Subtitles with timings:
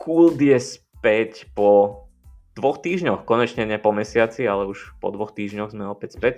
[0.00, 2.08] Kult je späť po
[2.56, 6.34] dvoch týždňoch, konečne nie po mesiaci, ale už po dvoch týždňoch sme opäť späť.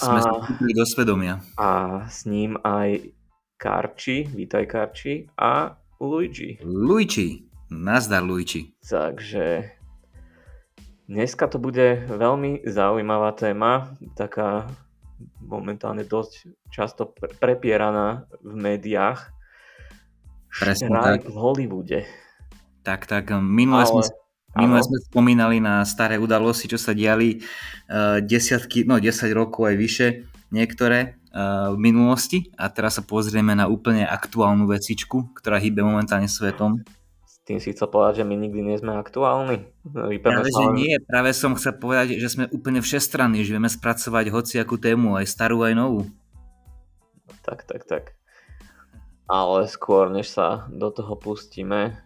[0.00, 1.44] Sme a, do svedomia.
[1.60, 3.12] A s ním aj
[3.60, 6.64] Karči, vítaj Karči a Luigi.
[6.64, 8.72] Luigi, nazdar Luigi.
[8.80, 9.76] Takže
[11.04, 14.64] dneska to bude veľmi zaujímavá téma, taká
[15.44, 19.33] momentálne dosť často prepieraná v médiách.
[20.54, 21.26] Presne tak.
[21.26, 22.06] v Hollywoode.
[22.84, 23.90] Tak, tak, minule Ale...
[23.90, 29.66] sme Minule sme spomínali na staré udalosti, čo sa diali uh, desiatky, no 10 rokov
[29.66, 30.08] aj vyše
[30.54, 36.30] niektoré uh, v minulosti a teraz sa pozrieme na úplne aktuálnu vecičku, ktorá hýbe momentálne
[36.30, 36.86] svetom.
[37.26, 39.66] S tým si chcel povedať, že my nikdy nie sme aktuálni?
[40.22, 44.78] práve, že nie, práve som chcel povedať, že sme úplne všestranní, že vieme spracovať hociakú
[44.78, 46.06] tému, aj starú, aj novú.
[47.42, 48.14] Tak, tak, tak.
[49.24, 51.96] Ale skôr, než sa do toho pustíme,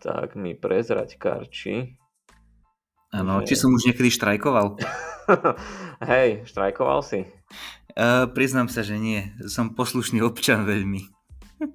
[0.00, 2.00] tak mi prezrať Karči.
[3.12, 3.52] Áno, že...
[3.52, 4.80] či som už niekedy štrajkoval?
[6.10, 7.28] Hej, štrajkoval si?
[7.92, 9.28] Uh, priznám sa, že nie.
[9.50, 11.10] Som poslušný občan veľmi.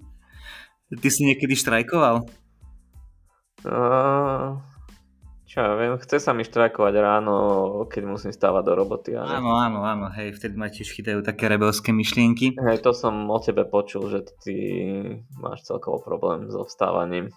[1.02, 2.26] Ty si niekedy štrajkoval?
[3.62, 4.58] Uh,
[5.56, 7.36] čo ja viem, chce sa mi štrajkovať ráno,
[7.88, 9.16] keď musím stávať do roboty.
[9.16, 9.40] Ale...
[9.40, 12.60] Áno, áno, áno, hej, vtedy ma tiež chytajú také rebelské myšlienky.
[12.60, 14.56] Hej, to som o tebe počul, že ty
[15.40, 17.32] máš celkovo problém so vstávaním.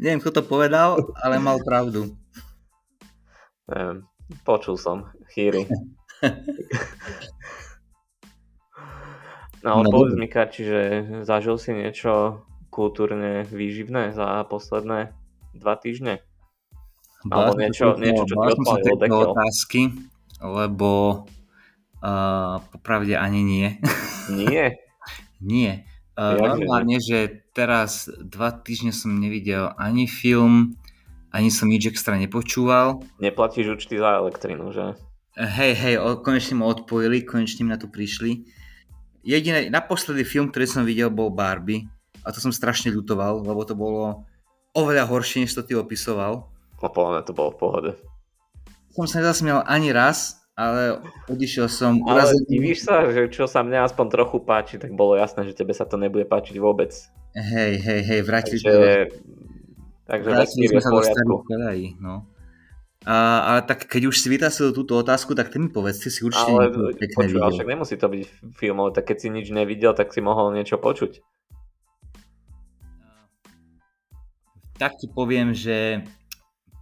[0.00, 2.16] Neviem, kto to povedal, ale mal pravdu.
[3.68, 4.08] Neviem,
[4.40, 5.12] počul som.
[5.36, 5.68] Chýry.
[9.60, 10.80] No no, povedz mi, Kači, že
[11.28, 12.42] zažil si niečo
[12.72, 15.12] kultúrne výživné za posledné
[15.52, 16.24] dva týždne?
[17.30, 19.80] Alebo niečo, niečo čo ti odpalilo otázky,
[20.42, 20.90] lebo
[22.02, 23.68] uh, popravde ani nie.
[24.42, 24.78] Nie?
[25.42, 25.82] nie.
[26.14, 30.78] Uh, normálne, že teraz dva týždne som nevidel ani film,
[31.32, 33.02] ani som nič extra nepočúval.
[33.18, 34.94] Neplatíš účty za elektrinu, že?
[35.32, 38.44] Hej, hej, konečne ma odpojili, konečne na to prišli.
[39.24, 41.88] Jediný, naposledy film, ktorý som videl, bol Barbie.
[42.22, 44.28] A to som strašne ľutoval, lebo to bolo
[44.76, 46.51] oveľa horšie, než to ty opisoval.
[46.82, 47.90] A podľa mňa to bolo v pohode.
[48.92, 51.00] Som sa nezasmiel ani raz, ale
[51.32, 55.48] odišiel som ale divíš sa, že čo sa mne aspoň trochu páči, tak bolo jasné,
[55.48, 56.92] že tebe sa to nebude páčiť vôbec.
[57.32, 59.32] Hej, hej, hej, vrátili takže, to.
[60.04, 61.00] Takže vrátili sme sa do
[62.02, 62.28] no.
[63.02, 66.22] A, ale tak keď už si vytasil túto otázku, tak ty mi povedz, ty si
[66.22, 68.22] určite ale, pekné počuť, ale však nemusí to byť
[68.54, 71.18] filmov, tak keď si nič nevidel, tak si mohol niečo počuť.
[74.78, 76.06] Tak ti poviem, že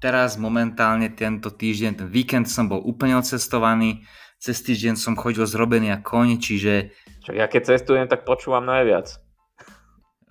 [0.01, 4.03] teraz momentálne tento týždeň, ten víkend som bol úplne odcestovaný,
[4.41, 6.97] cez týždeň som chodil zrobený a koň, čiže...
[7.29, 9.21] Čak ja keď cestujem, tak počúvam najviac.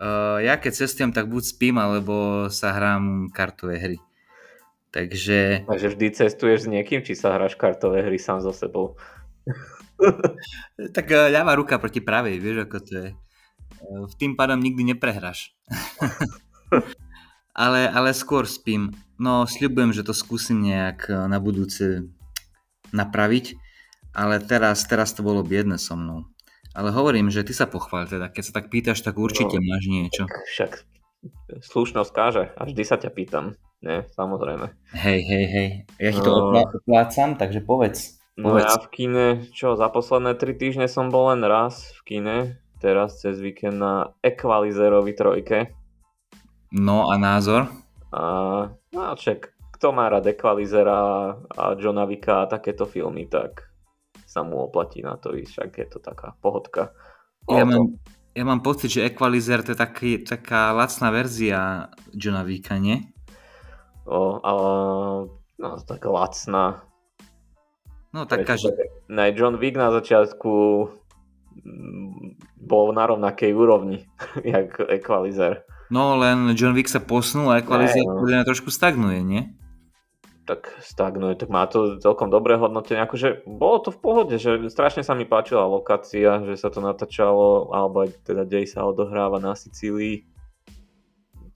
[0.02, 3.98] Uh, ja keď cestujem, tak buď spím, alebo sa hrám kartové hry.
[4.90, 5.70] Takže...
[5.70, 8.98] Takže vždy cestuješ s niekým, či sa hráš kartové hry sám so sebou?
[10.98, 13.10] tak uh, ľavá ruka proti pravej, vieš ako to je.
[13.86, 15.54] Uh, v tým pádom nikdy neprehráš.
[17.54, 18.90] ale, ale skôr spím.
[19.20, 22.08] No, sľubujem, že to skúsim nejak eh, na budúce
[22.96, 23.60] napraviť,
[24.16, 26.26] ale teraz, teraz to bolo biedne so mnou.
[26.74, 29.84] Ale hovorím, že ty sa pochvál teda, keď sa tak pýtaš, tak určite no, máš
[29.90, 30.24] niečo.
[30.56, 30.88] Však
[31.60, 33.60] slušnosť káže a vždy sa ťa pýtam.
[33.80, 34.72] Nie, samozrejme.
[34.92, 35.70] Hej, hej, hej.
[36.00, 36.52] Ja ti to no.
[36.84, 38.20] oplácam, takže povedz.
[38.36, 38.72] No povedz.
[38.72, 42.38] ja v kine, čo, za posledné tri týždne som bol len raz v kine,
[42.84, 45.76] teraz cez víkend na Equalizerovi trojke.
[46.72, 47.72] No a názor?
[48.10, 48.22] A,
[48.94, 53.70] no čak, kto má rád Equalizera a Johna Vicka a takéto filmy, tak
[54.26, 56.94] sa mu oplatí na to ísť, však je to taká pohodka.
[57.50, 57.98] Ja mám,
[58.34, 63.10] ja mám pocit, že Equalizer to je taký, taká lacná verzia Johna Vicka, nie?
[64.10, 64.70] O, ale,
[65.58, 66.66] no, taká lacná.
[68.10, 68.74] No, taká, že...
[69.06, 70.54] Ne, John Wick na začiatku
[71.62, 74.06] mm, bol na rovnakej úrovni,
[74.44, 75.62] jak Equalizer.
[75.90, 78.46] No len John Wick sa posunul a Equalizer no.
[78.46, 79.42] trošku stagnuje, nie?
[80.46, 83.02] Tak stagnuje, tak má to celkom dobré hodnotenie.
[83.02, 87.74] Akože bolo to v pohode, že strašne sa mi páčila lokácia, že sa to natáčalo,
[87.74, 90.26] alebo aj teda dej sa odohráva na Sicílii.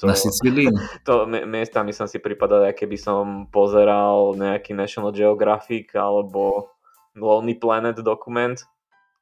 [0.02, 0.70] To, na Sicílii?
[1.10, 6.74] To miestami som si pripadal, aké by som pozeral nejaký National Geographic alebo
[7.14, 8.58] Lonely Planet dokument,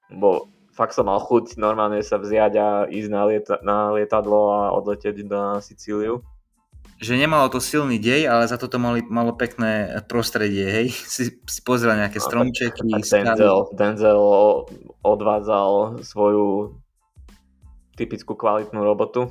[0.08, 0.48] bo
[0.82, 5.22] fakt som mal chuť normálne sa vziať a ísť na, lieta, na lietadlo a odletieť
[5.30, 6.26] na Sicíliu.
[6.98, 10.88] Že nemalo to silný dej, ale za to to mali, malo pekné prostredie, hej?
[11.14, 12.90] Si, si pozrel nejaké stromčeky.
[12.90, 14.22] A Denzel, Denzel
[15.06, 16.82] odvádzal svoju
[17.94, 19.30] typickú kvalitnú robotu.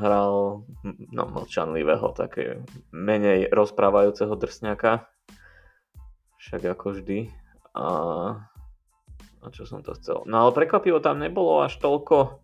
[0.00, 0.64] hral
[1.12, 5.04] no, mlčanlivého, také menej rozprávajúceho drsňaka.
[6.40, 7.28] Však ako vždy.
[7.76, 7.84] A,
[9.42, 10.26] a čo som to chcel?
[10.26, 12.42] No ale prekvapivo tam nebolo až toľko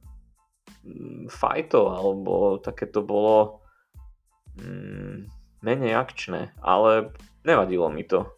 [0.87, 2.32] mm, fajtov, alebo
[2.62, 3.64] také to bolo
[4.58, 5.26] mm,
[5.64, 7.11] menej akčné, ale
[7.43, 8.31] nevadilo mi to.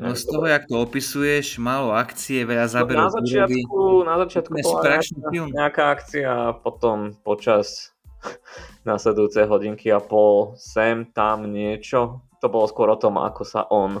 [0.00, 3.04] No z toho, jak to opisuješ, málo akcie, veľa záberov.
[3.04, 7.92] No na začiatku, na začiatku bola nejaká, nejaká akcia a potom počas
[8.88, 12.22] nasledujúcej hodinky a pol sem, tam niečo.
[12.40, 14.00] To bolo skôr o tom, ako sa on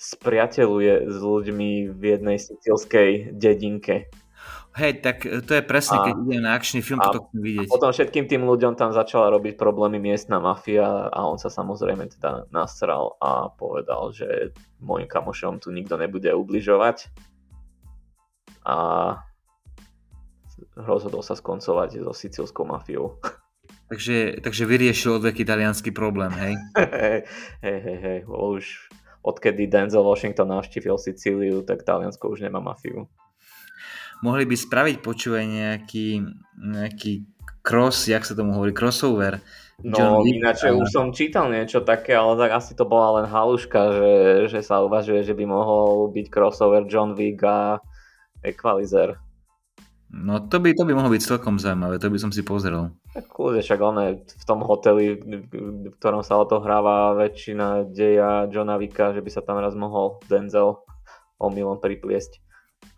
[0.00, 4.08] spriateľuje s ľuďmi v jednej sicilskej dedinke.
[4.72, 7.68] Hej, tak e, to je presne, a, keď idem na akčný film, toto chcem vidieť.
[7.68, 12.06] A potom všetkým tým ľuďom tam začala robiť problémy miestna mafia a on sa samozrejme
[12.16, 17.10] teda nasral a povedal, že môjim kamošom tu nikto nebude ubližovať.
[18.64, 18.76] A
[20.78, 23.20] rozhodol sa skoncovať so sicilskou mafiou.
[23.90, 26.54] Takže, takže vyriešil odveky italianský problém, hej,
[27.66, 28.18] hej, hej, hej.
[28.30, 28.86] Už
[29.20, 33.08] odkedy Denzel Washington navštívil Sicíliu, tak Taliansko už nemá mafiu
[34.20, 36.08] mohli by spraviť počúvaj nejaký,
[36.60, 37.12] nejaký
[37.64, 39.40] cross, jak sa tomu hovorí, crossover.
[39.80, 40.76] No ináč a...
[40.76, 44.12] už som čítal niečo také, ale tak asi to bola len haluška, že,
[44.52, 47.80] že sa uvažuje, že by mohol byť crossover John Wick a
[48.44, 49.16] Equalizer.
[50.10, 52.90] No to by, to by mohlo byť celkom zaujímavé, to by som si pozrel.
[53.14, 59.14] Tak kľudne, však on v tom hoteli, v ktorom sa odohráva väčšina deja Johna Vicka,
[59.14, 60.82] že by sa tam raz mohol Denzel
[61.38, 62.42] omylom pripliesť.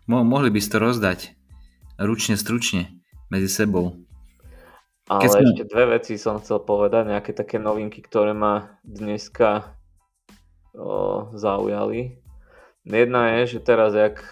[0.09, 1.19] Mo- mohli by si to rozdať
[2.01, 2.97] ručne, stručne
[3.29, 3.93] medzi sebou.
[5.05, 5.45] Ale sme...
[5.45, 9.77] ešte dve veci som chcel povedať, nejaké také novinky, ktoré ma dneska
[10.73, 12.17] o, zaujali.
[12.83, 14.25] Jedna je, že teraz, jak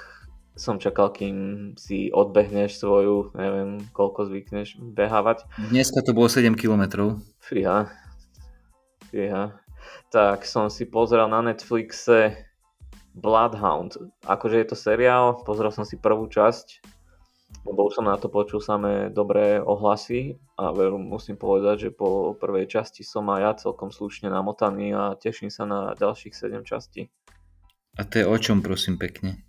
[0.56, 1.36] som čakal, kým
[1.80, 5.48] si odbehneš svoju, neviem, koľko zvykneš behávať.
[5.71, 7.15] Dneska to bolo 7 km.
[7.39, 7.88] Fíha.
[9.07, 9.56] Fíha.
[10.12, 12.36] Tak som si pozrel na Netflixe
[13.15, 13.95] Bloodhound.
[14.24, 16.83] Akože je to seriál, pozrel som si prvú časť,
[17.68, 22.36] lebo už som na to počul samé dobré ohlasy a veru musím povedať, že po
[22.39, 27.12] prvej časti som aj ja celkom slušne namotaný a teším sa na ďalších 7 častí.
[28.00, 29.44] A to je o čom, prosím, pekne?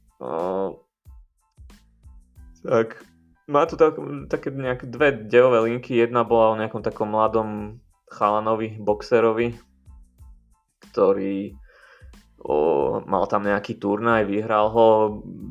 [2.62, 3.02] Tak,
[3.50, 3.98] má tu tak,
[4.30, 5.98] také nejaké dve dejové linky.
[5.98, 7.78] Jedna bola o nejakom takom mladom
[8.08, 9.56] chalanovi, boxerovi,
[10.92, 11.56] ktorý
[12.42, 12.56] o,
[13.06, 14.88] mal tam nejaký turnaj, vyhral ho,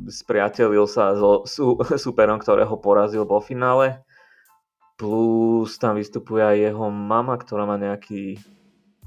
[0.07, 4.03] spriatelil sa so su, superom, ktorého porazil vo finále.
[4.95, 8.37] Plus tam vystupuje aj jeho mama, ktorá má nejaký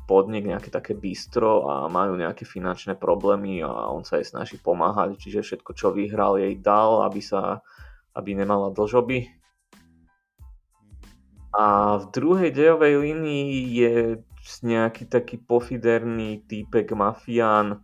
[0.05, 5.17] podnik, nejaké také bistro a majú nejaké finančné problémy a on sa jej snaží pomáhať,
[5.17, 7.65] čiže všetko, čo vyhral, jej dal, aby, sa,
[8.15, 9.31] aby nemala dlžoby.
[11.55, 13.95] A v druhej dejovej línii je
[14.63, 17.81] nejaký taký pofiderný týpek mafián,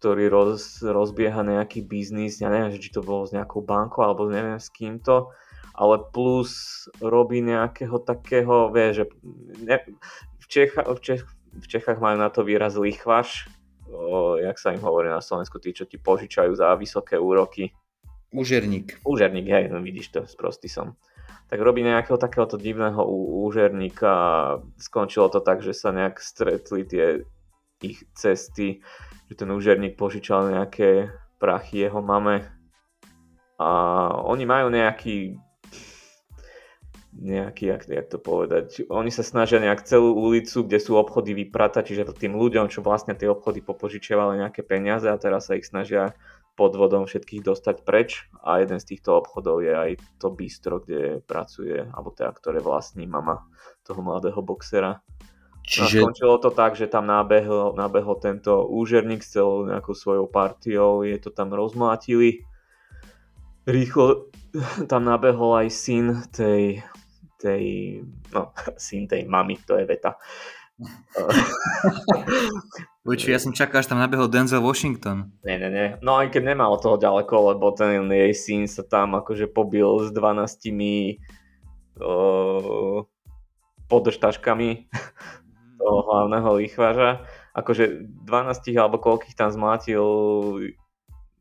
[0.00, 4.56] ktorý roz, rozbieha nejaký biznis, ja neviem, či to bolo s nejakou bankou alebo neviem
[4.56, 5.28] s kýmto,
[5.76, 9.04] ale plus robí nejakého takého, vie, že
[9.60, 9.76] ne,
[10.40, 11.22] v, Čecha, v, Čech,
[11.52, 13.52] v Čechách majú na to výraz lichvaš,
[13.92, 17.76] o, jak sa im hovorí na Slovensku, tí, čo ti požičajú za vysoké úroky.
[18.30, 19.02] Úžerník.
[19.02, 20.94] Úžerník, hej, no vidíš to, sprostý som
[21.50, 23.02] tak robí nejakého takéhoto divného
[23.42, 24.34] úžerníka a
[24.78, 27.26] skončilo to tak, že sa nejak stretli tie
[27.82, 28.86] ich cesty,
[29.26, 31.10] že ten úžerník požičal nejaké
[31.42, 32.46] prachy jeho mame
[33.58, 33.70] a
[34.30, 35.34] oni majú nejaký
[37.10, 41.90] nejaký, jak, jak to povedať, oni sa snažia nejak celú ulicu, kde sú obchody vypratať,
[41.90, 46.14] čiže tým ľuďom, čo vlastne tie obchody popožičiavali nejaké peniaze a teraz sa ich snažia
[46.58, 49.90] podvodom všetkých dostať preč a jeden z týchto obchodov je aj
[50.20, 53.46] to bistro, kde pracuje, alebo teda, ktoré vlastní mama
[53.82, 55.00] toho mladého boxera.
[55.64, 56.02] Čiže...
[56.02, 61.06] A skončilo to tak, že tam nabehol, nabehol tento úžerník s celou nejakou svojou partiou,
[61.06, 62.42] je to tam rozmlátili.
[63.68, 64.32] Rýchlo
[64.90, 66.82] tam nabehol aj syn tej,
[67.38, 67.64] tej,
[68.34, 70.18] no, syn tej mamy, to je veta.
[73.06, 75.32] Počuj, ja som čakal, že tam nabehol Denzel Washington.
[75.44, 75.88] Nie, nie, nie.
[76.04, 80.12] No aj keď nemal toho ďaleko, lebo ten jej syn sa tam akože pobil s
[80.12, 81.16] 12
[82.00, 83.04] uh,
[83.88, 84.70] podržtaškami
[85.80, 87.24] toho hlavného lichváža.
[87.56, 90.04] Akože 12 alebo koľkých tam zmátil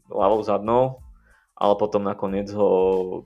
[0.09, 1.05] ľavou zadnou,
[1.53, 2.71] ale potom nakoniec ho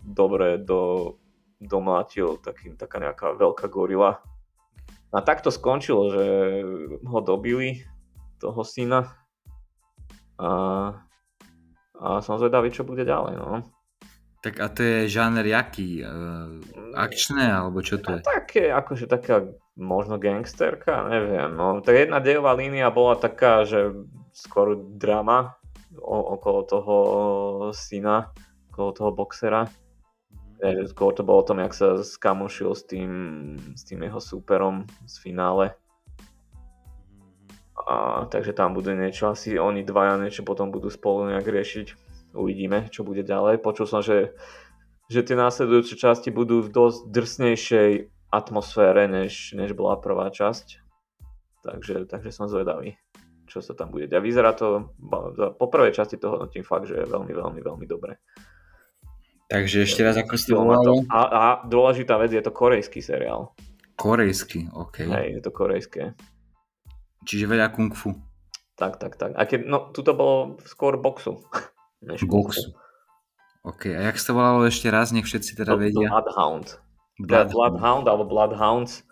[0.03, 1.15] dobre do,
[1.63, 4.19] domlátil taký, taká nejaká veľká gorila
[5.13, 6.25] a tak to skončilo, že
[7.05, 7.85] ho dobili,
[8.41, 9.13] toho syna.
[10.41, 10.49] A,
[11.95, 13.37] a som zvedavý, čo bude ďalej.
[13.37, 13.61] No.
[14.43, 16.03] Tak a to je žáner jaký?
[16.03, 16.59] Uh,
[16.97, 18.27] akčné, alebo čo to je?
[18.27, 19.47] Také, akože taká
[19.79, 21.55] možno gangsterka, neviem.
[21.55, 21.79] No.
[21.79, 23.95] Tak jedna dejová línia bola taká, že
[24.35, 25.55] skôr drama
[25.95, 26.95] o, okolo toho
[27.71, 28.35] syna,
[28.73, 29.69] okolo toho boxera.
[30.87, 33.11] Skôr to bolo o tom, jak sa skamošil s tým,
[33.75, 35.75] s tým jeho súperom z finále.
[37.83, 41.87] A, takže tam bude niečo, asi oni dvaja niečo potom budú spolu nejak riešiť
[42.31, 43.61] uvidíme, čo bude ďalej.
[43.61, 44.33] Počul som, že,
[45.11, 47.91] že tie následujúce časti budú v dosť drsnejšej
[48.33, 50.81] atmosfére, než, než bola prvá časť.
[51.63, 52.97] Takže, takže som zvedavý,
[53.47, 54.09] čo sa tam bude.
[54.11, 54.91] A vyzerá to,
[55.55, 58.19] po prvej časti to hodnotím fakt, že je veľmi, veľmi, veľmi dobre.
[59.53, 61.05] Takže ešte raz, ako ste volalo?
[61.13, 63.53] A, a dôležitá vec, je to korejský seriál.
[63.93, 65.05] Korejský, OK.
[65.05, 66.17] Hej, je to korejské.
[67.21, 68.17] Čiže veľa kung fu.
[68.73, 69.37] Tak, tak, tak.
[69.37, 71.37] A keď, no, tuto bolo skôr boxu.
[72.09, 72.73] než boxu.
[73.61, 76.09] OK, a jak sa volalo ešte raz, nech všetci teda vedia?
[76.09, 76.81] Bloodhound.
[77.21, 77.53] Bloodhound.
[77.53, 79.05] Bloodhound alebo Bloodhounds.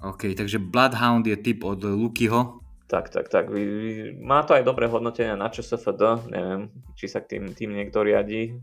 [0.00, 2.63] OK, takže Bloodhound je typ od Lukyho.
[2.84, 3.48] Tak, tak, tak.
[4.20, 6.68] Má to aj dobré hodnotenia na ČSFD, neviem,
[7.00, 8.60] či sa k tým, tým niekto riadi.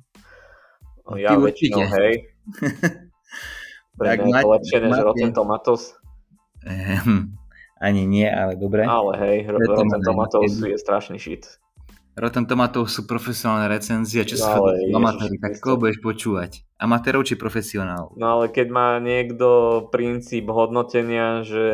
[1.09, 1.95] No, ja Ty väčšinou, určite.
[1.97, 2.13] hej.
[3.97, 5.83] Pre tak mňa je to lepšie než Rotten Tomatoes.
[6.69, 7.33] Ehm,
[7.81, 8.85] ani nie, ale dobre.
[8.85, 11.57] Ale hej, Rotten Tomatoes je strašný shit.
[12.11, 14.67] Rotten Tomatoes sú profesionálne recenzie, čo sa no,
[14.99, 16.61] amatéri, tak koho budeš počúvať?
[16.75, 18.11] Amatérov či profesionál?
[18.19, 21.67] No ale keď má niekto princíp hodnotenia, že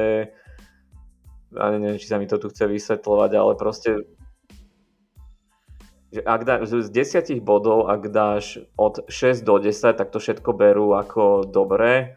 [1.53, 4.03] ja neviem, či sa mi to tu chce vysvetľovať, ale proste
[6.07, 10.55] že ak dá, z 10 bodov, ak dáš od 6 do 10, tak to všetko
[10.55, 12.15] berú ako dobré.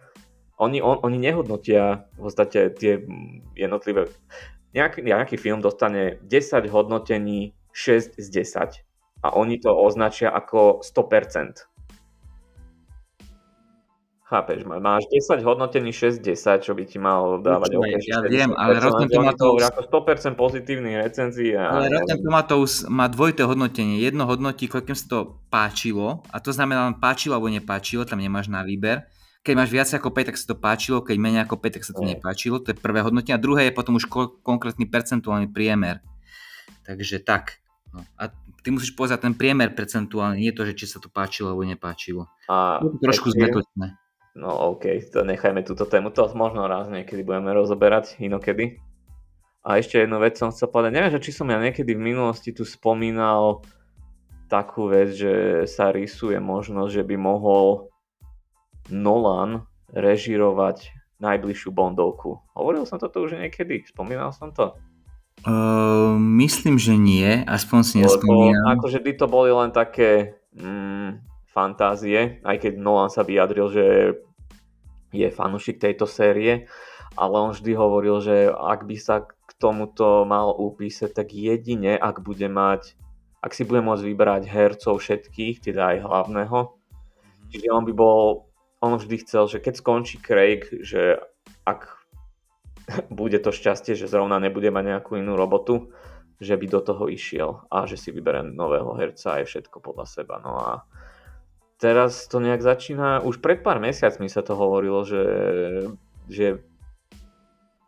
[0.63, 3.03] Oni, on, oni nehodnotia v podstate tie
[3.59, 4.07] jednotlivé...
[4.71, 8.79] Nejaký, nejaký film dostane 10 hodnotení 6 z 10
[9.27, 11.70] a oni to označia ako 100%.
[14.31, 18.55] Chápeš, máš 10 hodnotení 6 z 10, čo by ti mal dávať okay, Ja viem,
[18.55, 19.59] ale Rotten Tomatoes...
[19.75, 21.59] Ako 100% pozitívny recenzií.
[21.59, 21.75] A...
[21.75, 23.99] Ale Rotten Tomatoes má dvojité hodnotenie.
[23.99, 25.19] Jedno hodnotí, koľkým sa to
[25.51, 29.03] páčilo, a to znamená len páčilo alebo nepáčilo, tam nemáš na výber.
[29.43, 31.93] Keď máš viac ako 5, tak sa to páčilo, keď menej ako 5, tak sa
[31.99, 32.11] to mm.
[32.15, 32.63] nepáčilo.
[32.63, 33.35] To je prvé hodnotenie.
[33.35, 34.07] A druhé je potom už
[34.47, 36.07] konkrétny percentuálny priemer.
[36.87, 37.59] Takže tak.
[37.91, 38.07] No.
[38.15, 38.31] A
[38.63, 42.31] ty musíš pozrieť ten priemer percentuálny, nie to, že či sa to páčilo alebo nepáčilo.
[42.47, 43.99] A je to trošku zmetočné.
[44.39, 48.79] No OK, to nechajme túto tému, to možno raz niekedy budeme rozoberať, inokedy.
[49.61, 52.55] A ešte jednu vec som chcel povedať, neviem, že či som ja niekedy v minulosti
[52.55, 53.61] tu spomínal
[54.49, 57.93] takú vec, že sa rysuje možnosť, že by mohol
[58.89, 62.41] Nolan režirovať najbližšiu Bondovku.
[62.57, 64.75] Hovoril som toto už niekedy, spomínal som to.
[65.45, 68.77] Uh, myslím, že nie, aspoň si nespomínam.
[68.77, 73.85] Akože by to boli len také mm, fantázie, aj keď Nolan sa vyjadril, že
[75.11, 76.71] je fanúšik tejto série,
[77.19, 82.23] ale on vždy hovoril, že ak by sa k tomuto mal upísať, tak jedine, ak
[82.23, 82.95] bude mať,
[83.43, 86.59] ak si bude môcť vybrať hercov všetkých, teda aj hlavného,
[87.51, 88.47] čiže on by bol,
[88.79, 91.19] on vždy chcel, že keď skončí Craig, že
[91.67, 91.91] ak
[93.11, 95.91] bude to šťastie, že zrovna nebude mať nejakú inú robotu,
[96.41, 100.41] že by do toho išiel a že si vyberiem nového herca aj všetko podľa seba.
[100.41, 100.89] No a
[101.81, 105.25] teraz to nejak začína, už pred pár mesiacmi sa to hovorilo, že,
[106.29, 106.61] že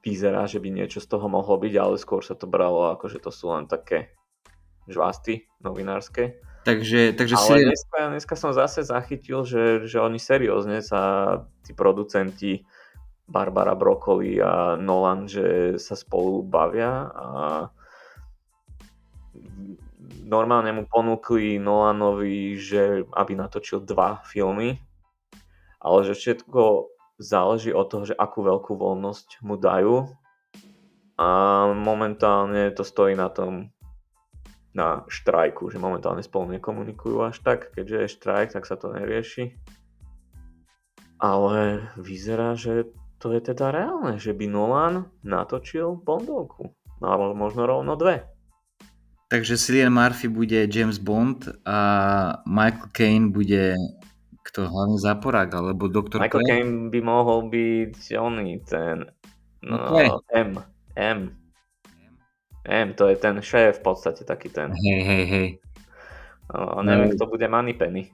[0.03, 3.23] vyzerá, že by niečo z toho mohlo byť, ale skôr sa to bralo ako, že
[3.23, 4.11] to sú len také
[4.91, 6.41] žvasty novinárske.
[6.63, 7.67] Takže, takže ale si...
[7.69, 11.03] dneska, dneska som zase zachytil, že, že oni seriózne sa,
[11.63, 12.63] tí producenti,
[13.27, 17.37] Barbara Broccoli a Nolan, že sa spolu bavia a
[20.33, 24.81] normálne mu ponúkli Nolanovi, že aby natočil dva filmy,
[25.77, 26.89] ale že všetko
[27.21, 30.09] záleží od toho, že akú veľkú voľnosť mu dajú
[31.21, 31.29] a
[31.77, 33.69] momentálne to stojí na tom
[34.73, 39.61] na štrajku, že momentálne spolu nekomunikujú až tak, keďže je štrajk, tak sa to nerieši.
[41.21, 42.89] Ale vyzerá, že
[43.21, 46.73] to je teda reálne, že by Nolan natočil Bondovku.
[47.05, 48.32] Alebo možno rovno dve.
[49.33, 51.81] Takže Cillian Murphy bude James Bond a
[52.45, 53.81] Michael Caine bude
[54.45, 59.09] kto hlavný záporák, alebo doktor Michael Caine by mohol byť oný ten
[59.65, 60.13] no, okay.
[60.37, 60.61] M.
[61.01, 61.21] M.
[62.69, 64.77] M, to je ten šéf v podstate taký ten.
[64.77, 65.49] Hej, hej, hej.
[66.53, 67.15] No, neviem, no.
[67.17, 68.13] kto bude Moneypenny.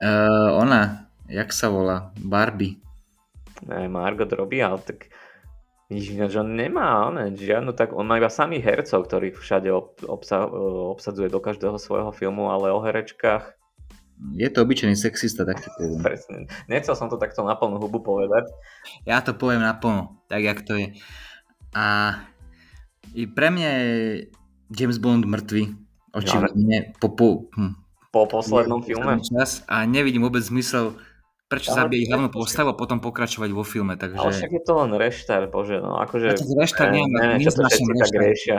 [0.00, 2.16] Uh, ona, jak sa volá?
[2.16, 2.80] Barbie
[3.66, 5.12] ne, Margot Robbie, ale tak
[5.90, 9.74] Ináč on nemá ne, žiadnu tak, on má iba samých hercov, ktorých všade
[10.06, 10.46] obsa,
[10.94, 13.58] obsadzuje do každého svojho filmu, ale o herečkách
[14.36, 16.04] je to obyčajný sexista, tak to poviem.
[16.04, 16.36] Presne.
[16.68, 18.52] Nechcel som to takto na plnú hubu povedať.
[19.08, 20.92] Ja to poviem naplno, tak jak to je.
[21.72, 22.20] A
[23.16, 23.90] i pre mňa je
[24.76, 25.72] James Bond mŕtvy.
[26.12, 26.92] Očividne.
[27.00, 27.74] Po, po, hm.
[28.12, 29.24] po poslednom filme.
[29.24, 31.00] Čas a nevidím vôbec zmysel
[31.50, 33.98] prečo zabiť hlavnú postavu a potom pokračovať vo filme.
[33.98, 34.22] Takže...
[34.22, 36.38] Ale však je to len reštart, bože, no akože...
[36.38, 38.58] reštart, ne, ne, ne, čo to všetci tak riešia.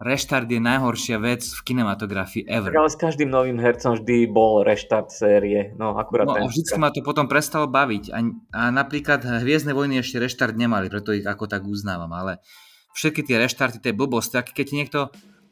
[0.00, 2.72] Reštart je najhoršia vec v kinematografii ever.
[2.72, 5.76] ale s každým novým hercom vždy bol reštart série.
[5.76, 8.08] No, akurát no, a vždycky ma to potom prestalo baviť.
[8.08, 8.18] A,
[8.56, 12.08] a napríklad Hviezdne vojny ešte reštart nemali, preto ich ako tak uznávam.
[12.16, 12.40] Ale
[12.96, 14.98] všetky tie reštarty, tie blbosti, tak keď niekto,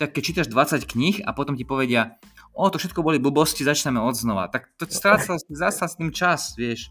[0.01, 2.17] tak keď čítaš 20 kníh a potom ti povedia,
[2.59, 4.51] o, to všetko boli blbosti, začneme od znova.
[4.51, 6.91] Tak to stráca zasa s tým čas, vieš.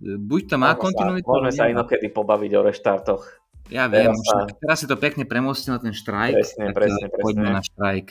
[0.00, 1.28] Buď to má kontinuitu.
[1.28, 3.22] Môžeme sa inokedy pobaviť o reštartoch.
[3.68, 4.36] Ja viem, teraz, sa...
[4.48, 6.40] teraz si to pekne premostil na ten štrajk.
[6.40, 7.20] Presne, tak presne, presne.
[7.20, 8.06] Poďme na štrajk.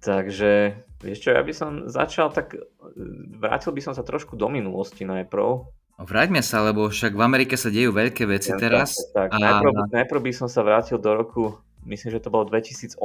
[0.00, 0.52] Takže,
[1.04, 2.56] vieš čo, ja by som začal tak,
[3.36, 5.68] vrátil by som sa trošku do minulosti najprv.
[6.00, 8.96] Vráťme sa, lebo však v Amerike sa dejú veľké veci ja, teraz.
[9.12, 9.36] Tak, tak.
[9.36, 9.60] A...
[9.60, 12.98] Najprv, najprv by som sa vrátil do roku myslím, že to bolo 2008,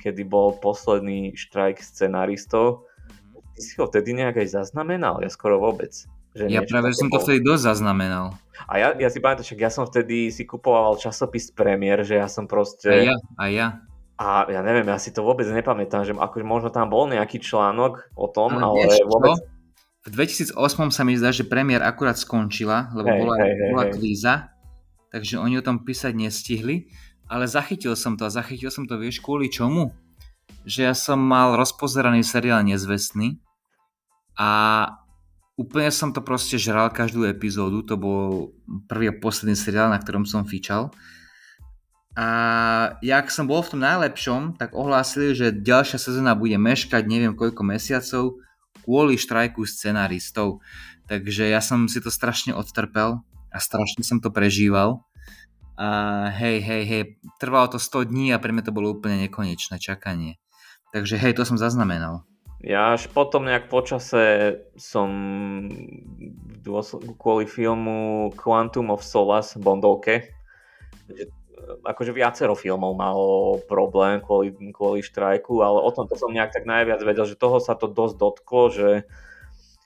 [0.00, 2.88] kedy bol posledný štrajk scenáristov.
[3.54, 5.22] Ty si ho vtedy nejak aj zaznamenal?
[5.22, 5.94] Ja skoro vôbec.
[6.34, 8.34] Že ja práve som to vtedy dosť zaznamenal.
[8.66, 12.26] A ja, ja si pamätám, že ja som vtedy si kupoval časopis Premier, že ja
[12.26, 12.90] som proste...
[12.90, 13.66] A ja, a ja.
[14.18, 18.10] A ja neviem, ja si to vôbec nepamätám, že akože možno tam bol nejaký článok
[18.18, 19.38] o tom, ale, ale vieš, vôbec...
[19.38, 19.54] Čo?
[20.04, 20.08] V
[20.52, 24.52] 2008 sa mi zdá, že premiér akurát skončila, lebo hey, bola, hey, bola hey, kríza,
[25.08, 26.92] takže oni o tom písať nestihli
[27.28, 29.92] ale zachytil som to a zachytil som to, vieš, kvôli čomu?
[30.68, 33.40] Že ja som mal rozpozeraný seriál Nezvestný
[34.36, 34.50] a
[35.54, 38.52] úplne som to proste žral každú epizódu, to bol
[38.90, 40.90] prvý a posledný seriál, na ktorom som fičal.
[42.14, 42.28] A
[43.02, 47.66] jak som bol v tom najlepšom, tak ohlásili, že ďalšia sezóna bude meškať neviem koľko
[47.66, 48.38] mesiacov
[48.86, 50.62] kvôli štrajku scenaristov.
[51.10, 55.02] Takže ja som si to strašne odtrpel a strašne som to prežíval.
[55.74, 55.88] A
[56.30, 57.02] hej, hej, hej,
[57.42, 60.38] trvalo to 100 dní a pre mňa to bolo úplne nekonečné čakanie.
[60.94, 62.22] Takže hej, to som zaznamenal.
[62.64, 65.10] Ja až potom nejak počase som
[67.20, 70.32] kvôli filmu Quantum of Solace Bondovke,
[71.84, 77.00] akože viacero filmov malo problém kvôli, kvôli štrajku, ale o tomto som nejak tak najviac
[77.04, 78.88] vedel, že toho sa to dosť dotklo, že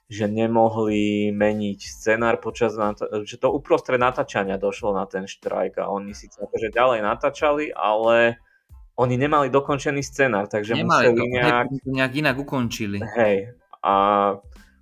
[0.09, 2.73] že nemohli meniť scenár počas,
[3.29, 8.41] že to uprostred natáčania došlo na ten štrajk a oni si akože ďalej natáčali, ale
[8.97, 11.67] oni nemali dokončený scenár, takže nemali museli to, nejak...
[11.85, 12.97] nejak inak ukončili.
[13.05, 13.53] Hej,
[13.85, 13.93] a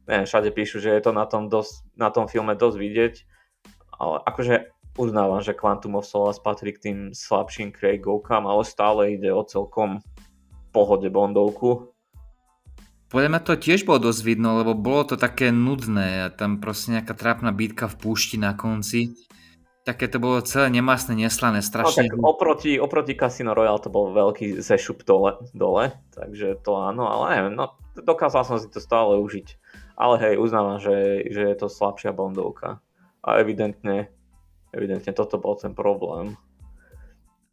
[0.07, 3.13] neviem, všade píšu, že je to na tom, dosť, na tom filme dosť vidieť,
[3.99, 4.55] ale akože
[4.95, 9.99] uznávam, že Quantum of Solace patrí k tým slabším Craigovkám, ale stále ide o celkom
[10.71, 11.96] pohode Bondovku
[13.07, 16.91] podľa mňa to tiež bolo dosť vidno, lebo bolo to také nudné a tam proste
[16.95, 19.15] nejaká trápna bitka v púšti na konci.
[19.87, 22.11] Také to bolo celé nemastné, neslané, strašne.
[22.11, 27.07] No tak oproti, oproti Casino Royale to bol veľký zešup dole, dole, takže to áno,
[27.07, 29.55] ale neviem, no dokázal som si to stále užiť.
[29.97, 32.83] Ale hej, uznávam, že, že je to slabšia bondovka.
[33.25, 34.13] A evidentne,
[34.69, 36.37] evidentne toto bol ten problém.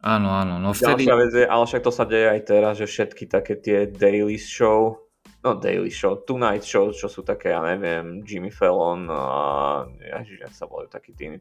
[0.04, 0.60] Áno, áno.
[0.60, 1.08] No vtedy...
[1.08, 4.36] Ďalšia vec je, ale však to sa deje aj teraz, že všetky také tie daily
[4.36, 5.03] show,
[5.44, 9.22] no Daily Show, Tonight Show, čo sú také, ja neviem, Jimmy Fallon a
[10.00, 11.36] ježiš, jak sa volajú takí tí,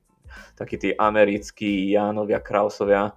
[0.59, 3.15] takí tí americkí Jánovia, Krausovia,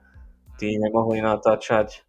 [0.54, 2.06] tí nemohli natáčať.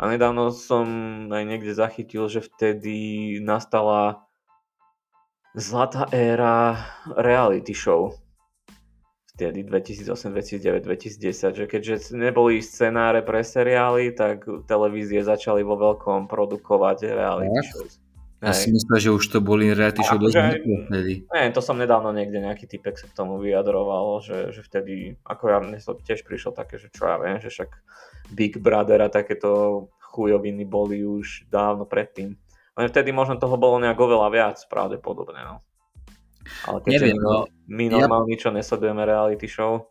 [0.00, 0.88] A nedávno som
[1.28, 4.24] aj niekde zachytil, že vtedy nastala
[5.52, 6.80] zlatá éra
[7.20, 8.16] reality show.
[9.40, 16.28] Vtedy 2008, 2009, 2010, že keďže neboli scenáre pre seriály, tak televízie začali vo veľkom
[16.28, 17.96] produkovať reality shows.
[18.44, 21.24] Ja si myslel, že už to boli reality show dosť vtedy.
[21.28, 25.44] Ne, to som nedávno niekde nejaký typek sa k tomu vyjadroval, že, že vtedy, ako
[25.48, 27.70] ja mne to tiež prišlo také, že čo ja viem, že však
[28.36, 32.36] Big Brother a takéto chujoviny boli už dávno predtým.
[32.76, 35.40] Len vtedy možno toho bolo nejak oveľa viac, pravdepodobne.
[35.44, 35.64] No.
[36.68, 38.32] Ale Neviem, no, my normálne ja...
[38.36, 39.90] ničo nesledujeme reality show.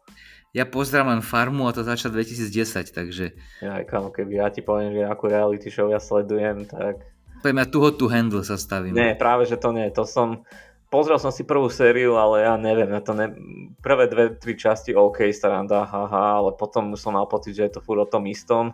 [0.50, 3.38] Ja pozerám len Farmu a to začal 2010, takže...
[3.62, 7.06] Ja, kámo, keby ja ti poviem, že akú reality show ja sledujem, tak...
[7.46, 8.98] Poviem, ja tu to handle sa stavím.
[8.98, 9.88] Nie, práve, že to nie.
[9.94, 10.44] To som...
[10.90, 13.30] Pozrel som si prvú sériu, ale ja neviem, ja to ne...
[13.78, 17.86] prvé dve, tri časti OK, staranda, haha, ale potom som mal pocit, že je to
[17.86, 18.74] furt o tom istom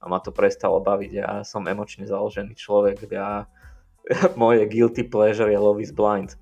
[0.00, 1.12] a ma to prestalo baviť.
[1.12, 3.44] Ja som emočne založený človek, ja...
[4.40, 6.36] moje guilty pleasure je Love is Blind.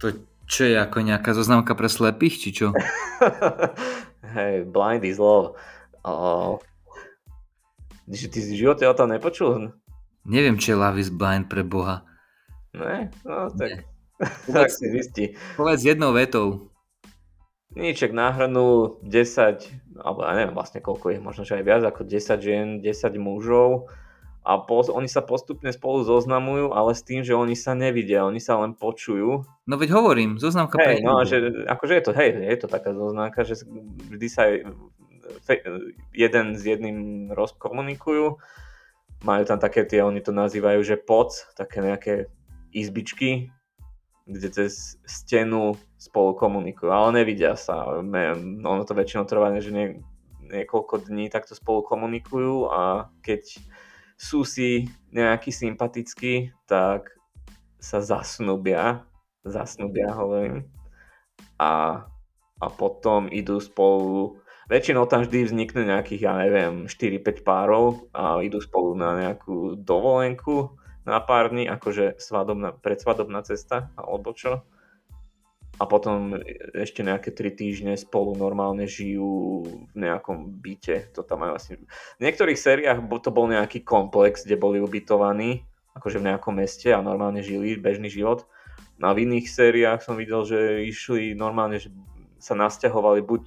[0.00, 0.16] To
[0.48, 2.66] Čo je ako nejaká zoznamka pre slepých, či čo?
[4.34, 5.54] Hej, blind is love.
[6.02, 6.58] Oh.
[8.10, 9.70] Ty si v živote o tom nepočul?
[10.26, 12.02] Neviem, čo je love is blind pre Boha.
[12.74, 13.14] Ne?
[13.22, 13.86] No tak,
[14.54, 15.24] tak si zistí.
[15.54, 16.70] Povedz jednou vetou.
[17.78, 22.42] Níček náhrnú 10, alebo ja neviem vlastne koľko je, možno že aj viac ako 10
[22.42, 23.86] žien, 10 mužov
[24.40, 28.40] a po, oni sa postupne spolu zoznamujú, ale s tým, že oni sa nevidia, oni
[28.40, 29.44] sa len počujú.
[29.68, 33.44] No veď hovorím, zoznamka hej, no, že, akože je to, hej, je to taká zoznamka,
[33.44, 33.60] že
[34.08, 34.48] vždy sa
[36.16, 38.40] jeden s jedným rozkomunikujú,
[39.20, 42.32] majú tam také tie, oni to nazývajú, že poc, také nejaké
[42.72, 43.52] izbičky,
[44.24, 48.00] kde cez stenu spolu komunikujú, ale nevidia sa.
[48.00, 50.00] Ono to väčšinou trvá, že nie,
[50.48, 53.60] niekoľko dní takto spolu komunikujú a keď
[54.20, 54.84] sú si
[55.16, 57.08] nejaký sympatickí, tak
[57.80, 59.08] sa zasnubia,
[59.48, 60.68] zasnubia hovorím,
[61.56, 62.04] a,
[62.60, 64.36] a potom idú spolu,
[64.68, 70.76] väčšinou tam vždy vznikne nejakých, ja neviem, 4-5 párov a idú spolu na nejakú dovolenku
[71.08, 74.68] na pár dní, akože svadobná, predsvadobná cesta, alebo čo.
[75.80, 76.36] A potom
[76.76, 81.08] ešte nejaké 3 týždne spolu normálne žijú v nejakom byte.
[81.16, 81.80] To tam majú asi...
[81.80, 85.64] V niektorých sériách to bol nejaký komplex, kde boli ubytovaní,
[85.96, 88.44] akože v nejakom meste a normálne žili bežný život.
[89.00, 91.88] No a v iných sériách som videl, že išli normálne, že
[92.36, 93.44] sa nasťahovali buď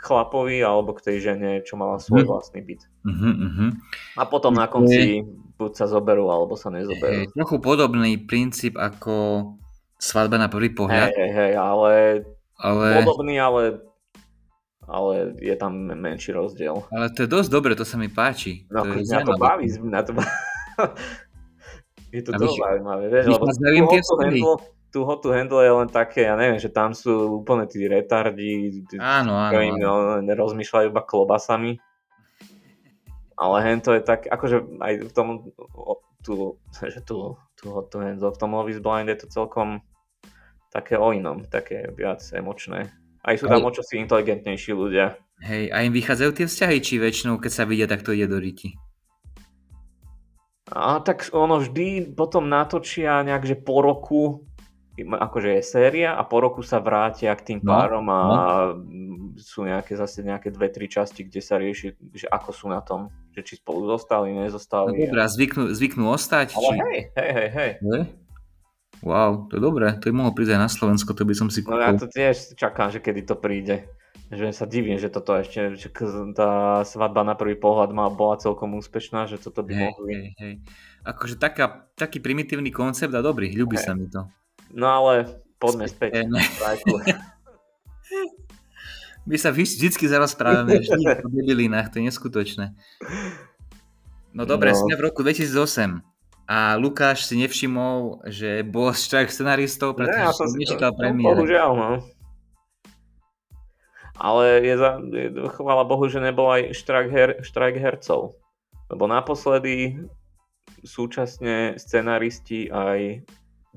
[0.00, 2.28] chlapovi alebo k tej žene, čo mala svoj mm.
[2.32, 2.88] vlastný byt.
[3.04, 3.70] Uh-huh, uh-huh.
[4.16, 5.20] A potom na konci
[5.60, 7.28] buď sa zoberú, alebo sa nezoberú.
[7.28, 9.44] Je trochu podobný princíp ako
[10.00, 11.12] svadba na prvý pohľad.
[11.12, 12.24] Hej, hej, ale,
[12.56, 13.04] ale...
[13.04, 13.84] podobný, ale
[14.90, 16.82] ale je tam menší rozdiel.
[16.90, 18.66] Ale to je dosť dobre, to sa mi páči.
[18.74, 20.10] No, to je na to baví, na to
[22.10, 23.30] je to dosť zaujímavé, vieš,
[24.18, 24.58] lebo
[24.90, 28.82] tu Hot to Handle je len také, ja neviem, že tam sú úplne tí retardi,
[28.98, 29.70] áno, áno, ktorí
[30.26, 31.78] rozmýšľajú iba klobasami.
[33.38, 35.54] Ale hento je tak, akože aj v tom,
[36.20, 39.78] tu, že tu, tu Hot to Handle, v tom Love is Blind je to celkom
[40.70, 42.94] také o inom, také viac emočné.
[43.20, 45.18] Aj sú tam o si inteligentnejší ľudia.
[45.44, 48.40] Hej, a im vychádzajú tie vzťahy, či väčšinou, keď sa vidia, tak to ide do
[48.40, 48.76] riti?
[50.70, 54.46] A tak ono vždy potom natočia nejak, že po roku
[55.08, 59.32] akože je séria a po roku sa vrátia k tým no, párom a no.
[59.40, 63.08] sú nejaké zase nejaké dve, tri časti, kde sa rieši, že ako sú na tom,
[63.32, 64.92] že či spolu zostali, nezostali.
[64.92, 66.52] No dobré, zvyknú, zvyknú ostať?
[66.52, 66.76] Ale či...
[66.76, 67.70] hej, hej, hej, hej.
[69.00, 71.64] Wow, to je dobré, to by mohlo prísť aj na Slovensko, to by som si
[71.64, 71.80] kúpil.
[71.80, 73.88] No ja to tiež čakám, že kedy to príde.
[74.30, 75.90] Že sa divím, že toto ešte, že
[76.38, 80.12] tá svadba na prvý pohľad má, bola celkom úspešná, že toto by hej, mohli.
[80.14, 80.54] Hej, hej.
[81.02, 83.84] Akože taká, taký primitívny koncept a dobrý, ľubí hej.
[83.88, 84.28] sa mi to.
[84.70, 86.30] No ale poďme späť.
[89.28, 92.72] My sa vždycky zarozprávame, vždy o debilinách, to je neskutočné.
[94.32, 94.78] No dobre, no.
[94.78, 96.09] sme v roku 2008
[96.50, 101.30] a Lukáš si nevšimol, že bol štrajk scenaristov, pretože ne, ja som nečítal premiér.
[101.30, 101.90] No, bohužiaľ, no.
[104.18, 108.34] Ale je za, je, chvála Bohu, že nebol aj štrajk, her, štrajk hercov.
[108.90, 110.02] Lebo naposledy
[110.82, 113.22] súčasne scenaristi aj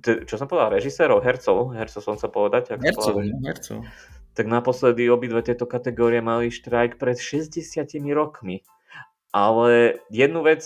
[0.02, 2.74] čo som povedal, režisérov, hercov, hercov som sa povedať.
[2.82, 3.86] Hercov, hercov.
[4.34, 7.62] Tak naposledy obidve tieto kategórie mali štrajk pred 60
[8.18, 8.66] rokmi.
[9.30, 10.66] Ale jednu vec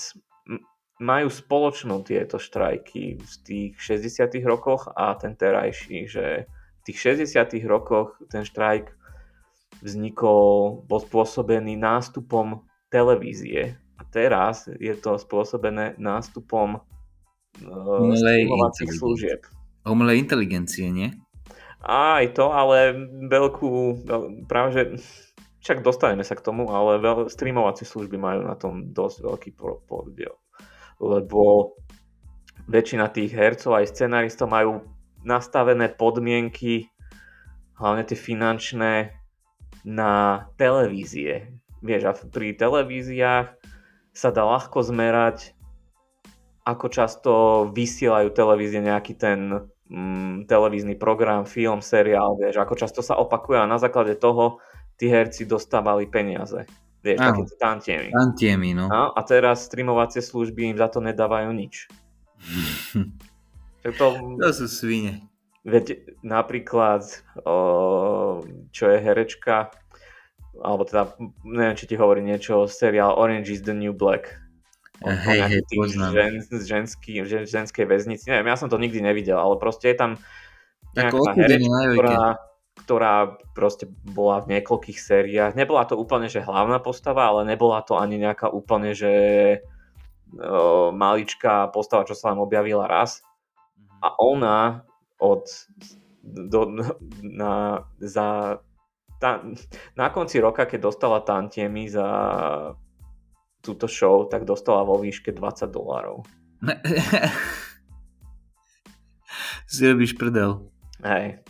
[0.97, 7.61] majú spoločnú tieto štrajky v tých 60 rokoch a ten terajší, že v tých 60
[7.69, 8.89] rokoch ten štrajk
[9.85, 13.77] vznikol, bol spôsobený nástupom televízie.
[13.97, 16.81] A teraz je to spôsobené nástupom
[17.57, 19.41] streamovacích služieb.
[19.85, 21.09] Umelej inteligencie, nie?
[21.85, 22.93] Aj to, ale
[23.29, 24.01] veľkú,
[24.49, 24.83] práve že
[25.61, 29.49] však dostaneme sa k tomu, ale veľ, streamovacie služby majú na tom dosť veľký
[29.85, 30.33] podiel.
[30.97, 31.73] Lebo
[32.67, 34.83] väčšina tých hercov aj scenaristov majú
[35.23, 36.89] nastavené podmienky,
[37.77, 39.17] hlavne tie finančné,
[39.87, 41.47] na televízie.
[41.79, 43.47] Vieš, a pri televíziách
[44.11, 45.55] sa dá ľahko zmerať
[46.67, 47.31] ako často
[47.71, 53.69] vysielajú televízie nejaký ten mm, televízny program, film, seriál, vieš, ako často sa opakuje a
[53.69, 54.59] na základe toho
[54.99, 56.67] tí herci dostávali peniaze.
[57.15, 58.09] Vieš, také tantiemy.
[58.11, 58.91] Tantiemy, no.
[58.91, 61.87] A, a teraz streamovacie služby im za to nedávajú nič.
[63.99, 65.23] to, to sú svine.
[65.63, 67.03] Veď napríklad,
[67.43, 68.43] o,
[68.75, 69.71] čo je herečka,
[70.59, 74.47] alebo teda, neviem, či ti hovorí niečo, seriál Orange is the New Black
[75.05, 75.61] hej, hej,
[75.93, 78.25] žen, ženský, žen, ženskej väznici.
[78.33, 80.11] Neviem, ja som to nikdy nevidel, ale proste je tam
[80.97, 82.23] nejaká herečka, ktorá,
[82.87, 85.59] ktorá proste bola v niekoľkých sériách.
[85.59, 89.11] Nebola to úplne, že hlavná postava, ale nebola to ani nejaká úplne, že
[90.39, 93.19] uh, maličká postava, čo sa len objavila raz.
[93.75, 93.99] Mhm.
[93.99, 94.57] A ona
[95.19, 95.43] od
[96.23, 96.79] do,
[97.23, 98.59] na, za
[99.19, 99.41] tá,
[99.99, 102.07] na konci roka, keď dostala tantiemy za
[103.59, 106.23] túto show, tak dostala vo výške 20 dolárov.
[109.71, 110.71] si robíš prdel.
[111.03, 111.43] Hej.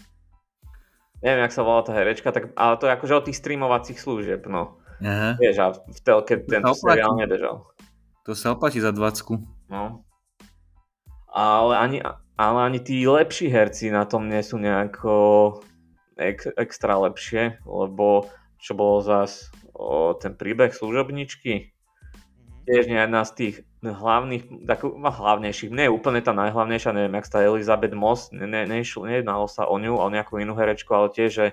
[1.22, 4.46] Neviem, jak sa volá tá herečka, tak, ale to je akože od tých streamovacích služieb,
[4.46, 4.78] no.
[5.02, 5.38] Aha.
[5.38, 7.66] Vieš, a v telke tento seriál nebežal.
[8.26, 9.42] To sa oplatí za 20.
[9.70, 10.06] No.
[11.30, 11.98] Ale ani,
[12.38, 15.14] ale ani tí lepší herci na tom nie sú nejako
[16.18, 22.66] ek, extra lepšie, lebo čo bolo zás o, ten príbeh služobničky, mhm.
[22.66, 23.56] tiež nie jedna z tých
[23.94, 28.68] hlavných, tak, hlavnejších, nie je úplne tá najhlavnejšia, neviem, jak tá Elizabeth Moss, ne, ne,
[28.68, 31.50] ne, nejednalo sa o ňu, o nejakú inú herečku, ale tiež je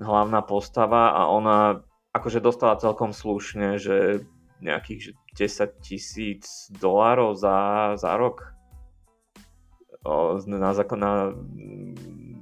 [0.00, 4.26] hlavná postava a ona akože dostala celkom slušne, že
[4.62, 8.54] nejakých 10 tisíc dolárov za, za rok.
[10.02, 11.12] O, na, na,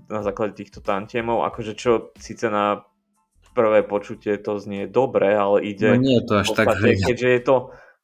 [0.09, 2.85] na základe týchto tantiemov, akože čo síce na
[3.53, 5.93] prvé počutie to znie dobre, ale ide...
[5.93, 6.67] No nie je to až tak...
[6.81, 7.57] Keďže je to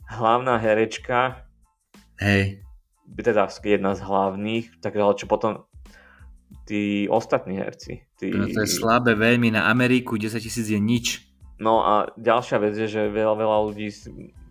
[0.07, 1.47] hlavná herečka,
[2.23, 2.63] Hej.
[3.19, 5.53] teda jedna z hlavných, takže ale čo potom
[6.67, 8.07] tí ostatní herci.
[8.19, 8.31] Tí...
[8.31, 11.27] No to je slabé veľmi, na Ameriku 10 tisíc je nič.
[11.57, 13.89] No a ďalšia vec je, že veľa, veľa ľudí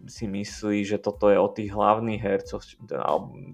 [0.06, 2.62] si myslí, že toto je o tých hlavných hercoch,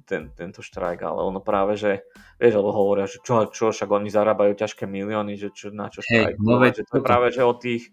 [0.08, 2.04] ten, tento štrajk, ale ono práve, že
[2.40, 6.04] vieš, lebo hovoria, že čo, čo, však oni zarábajú ťažké milióny, že čo, na čo
[6.04, 7.92] štrajk, hey, no, že to je práve, že o tých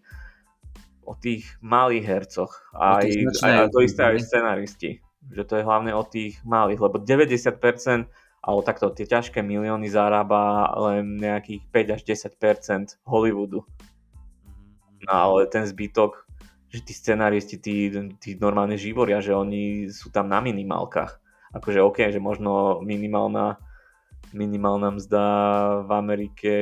[1.09, 3.09] o tých malých hercoch aj,
[3.41, 4.91] aj, aj to isté aj scenaristi,
[5.33, 7.57] že to je hlavne o tých malých, lebo 90%
[8.39, 13.65] alebo takto tie ťažké milióny zarába len nejakých 5 až 10% Hollywoodu.
[15.03, 16.29] No ale ten zbytok
[16.69, 17.89] že tí scenáristi, tí,
[18.21, 21.17] tí normálne živoria, že oni sú tam na minimálkach.
[21.49, 23.57] Akože OK, že možno minimálna,
[24.37, 25.25] minimálna mzda
[25.81, 26.53] v Amerike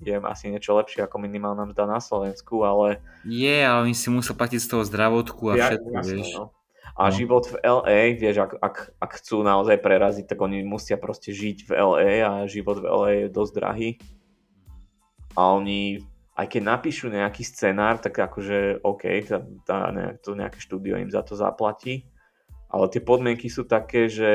[0.00, 3.04] je asi niečo lepšie ako minimálna mzda na Slovensku, ale...
[3.28, 6.28] Je, ale oni si musel platiť z toho zdravotku a ja, všetko, jasne, vieš.
[6.36, 6.44] No.
[6.96, 7.14] A no.
[7.14, 11.68] život v LA, vieš, ak, ak, ak chcú naozaj preraziť, tak oni musia proste žiť
[11.68, 13.90] v LA a život v LA je dosť drahý.
[15.38, 16.02] A oni
[16.40, 21.12] aj keď napíšu nejaký scenár, tak akože OK, tá, tá, nejak, to nejaké štúdio im
[21.12, 22.08] za to zaplatí,
[22.72, 24.32] ale tie podmienky sú také, že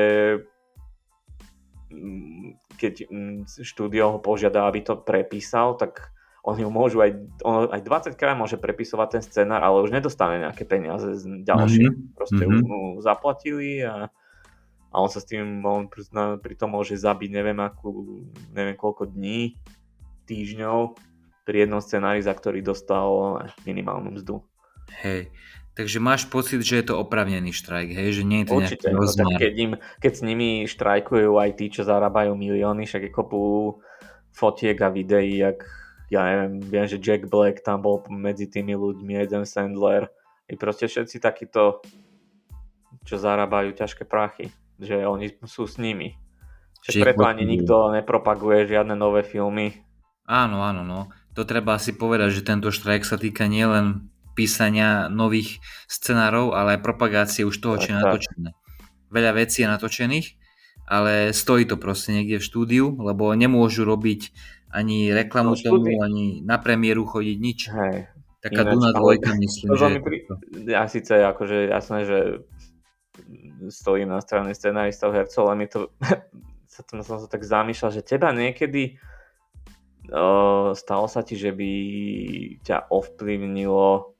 [1.90, 6.12] mm, keď mm, štúdio ho požiada, aby to prepísal, tak
[6.46, 7.10] oni ho môžu aj,
[7.42, 11.90] on aj 20 krát môže prepisovať ten scenár, ale už nedostane nejaké peniaze z ďalšie.
[11.90, 12.14] Mm-hmm.
[12.14, 12.62] Proste mm-hmm.
[12.62, 14.06] mu zaplatili a,
[14.94, 15.90] a on sa s tým, on
[16.38, 18.22] pri tom môže zabiť neviem akú,
[18.54, 19.58] neviem koľko dní,
[20.30, 20.94] týždňov
[21.42, 24.38] pri jednom scenári, za ktorý dostal minimálnu mzdu.
[25.02, 25.34] Hej,
[25.76, 28.96] takže máš pocit, že je to opravnený štrajk, hej, že nie je to Určite, nejaký
[28.96, 29.36] rozmer.
[29.36, 33.40] No, keď, im, keď s nimi štrajkujú aj tí, čo zarábajú milióny, však je kopu
[34.32, 35.60] fotiek a videí, jak
[36.08, 40.08] ja neviem, viem, že Jack Black tam bol medzi tými ľuďmi, Adam Sandler,
[40.48, 41.84] i proste všetci takíto,
[43.04, 44.48] čo zarábajú ťažké prachy,
[44.80, 46.14] že oni sú s nimi.
[46.86, 49.82] Čiže preto ani nikto nepropaguje žiadne nové filmy.
[50.30, 55.64] Áno, áno, no to treba si povedať, že tento štrajk sa týka nielen písania nových
[55.88, 58.52] scenárov, ale aj propagácie už toho, čo je natočené.
[59.08, 60.28] Veľa vecí je natočených,
[60.84, 64.30] ale stojí to proste niekde v štúdiu, lebo nemôžu robiť
[64.70, 67.58] ani reklamu no, tomu, ani na premiéru chodiť nič.
[67.72, 68.12] Hej.
[68.44, 69.86] Taká Ináč, Duna dvojka myslím, že...
[70.04, 70.16] Pri...
[70.68, 72.18] Ja síce akože jasné, že
[73.72, 75.90] stojím na strane scenáristov, hercov, ale mi to
[76.72, 79.00] sa, som sa tak zamýšľal, že teba niekedy
[80.74, 81.70] stalo sa ti, že by
[82.62, 84.15] ťa ovplyvnilo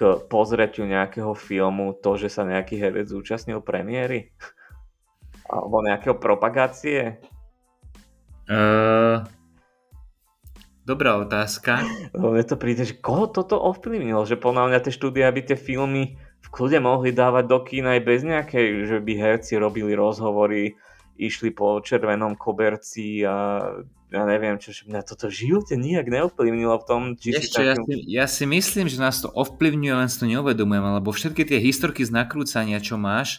[0.00, 4.32] k pozreťu nejakého filmu to, že sa nejaký herec zúčastnil premiéry?
[5.52, 7.20] Alebo nejakého propagácie?
[8.48, 9.20] Uh,
[10.88, 11.84] dobrá otázka.
[12.16, 14.24] Mne to príde, že koho toto ovplyvnilo?
[14.24, 18.02] Že podľa mňa tie štúdia by tie filmy v kľude mohli dávať do kína aj
[18.08, 20.80] bez nejakej, že by herci robili rozhovory,
[21.20, 23.60] išli po červenom koberci a
[24.10, 27.66] ja neviem, čo mňa toto v živote nijak neovplyvnilo v tom, či Ešte, si takým...
[27.66, 31.46] ja, si, ja si myslím, že nás to ovplyvňuje, len si to neuvedomujem, lebo všetky
[31.46, 33.38] tie historky z nakrúcania, čo máš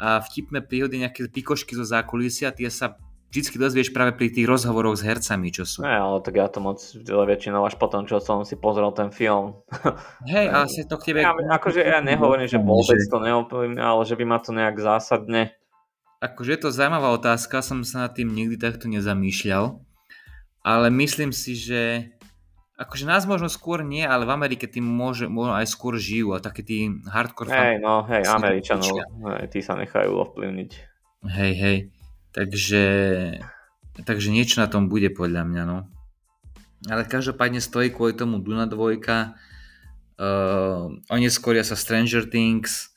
[0.00, 2.98] a vtipné príhody, nejaké pikošky zo zákulisia, tie sa
[3.30, 5.86] vždy dozvieš práve pri tých rozhovoroch s hercami, čo sú.
[5.86, 9.62] Ne, ale tak ja to moc väčšinou až potom, čo som si pozrel ten film.
[10.32, 11.22] Hej, ale sa to k tebe...
[11.22, 15.54] Ja, akože ja nehovorím, že vôbec to neovplyvňuje, ale že by ma to nejak zásadne...
[16.20, 19.80] Akože je to zaujímavá otázka, som sa nad tým nikdy takto nezamýšľal
[20.60, 22.12] ale myslím si, že
[22.80, 26.40] akože nás možno skôr nie, ale v Amerike tým môže, možno aj skôr žijú a
[26.40, 29.04] také tí hardcore Hej, no, hej, Američanov,
[29.36, 30.70] hej, tí sa nechajú ovplyvniť.
[31.28, 31.92] Hej, hej,
[32.32, 32.84] takže,
[34.08, 35.84] takže niečo na tom bude podľa mňa, no.
[36.88, 38.96] Ale každopádne stojí kvôli tomu Duna 2, uh,
[41.12, 42.96] oneskoria sa Stranger Things,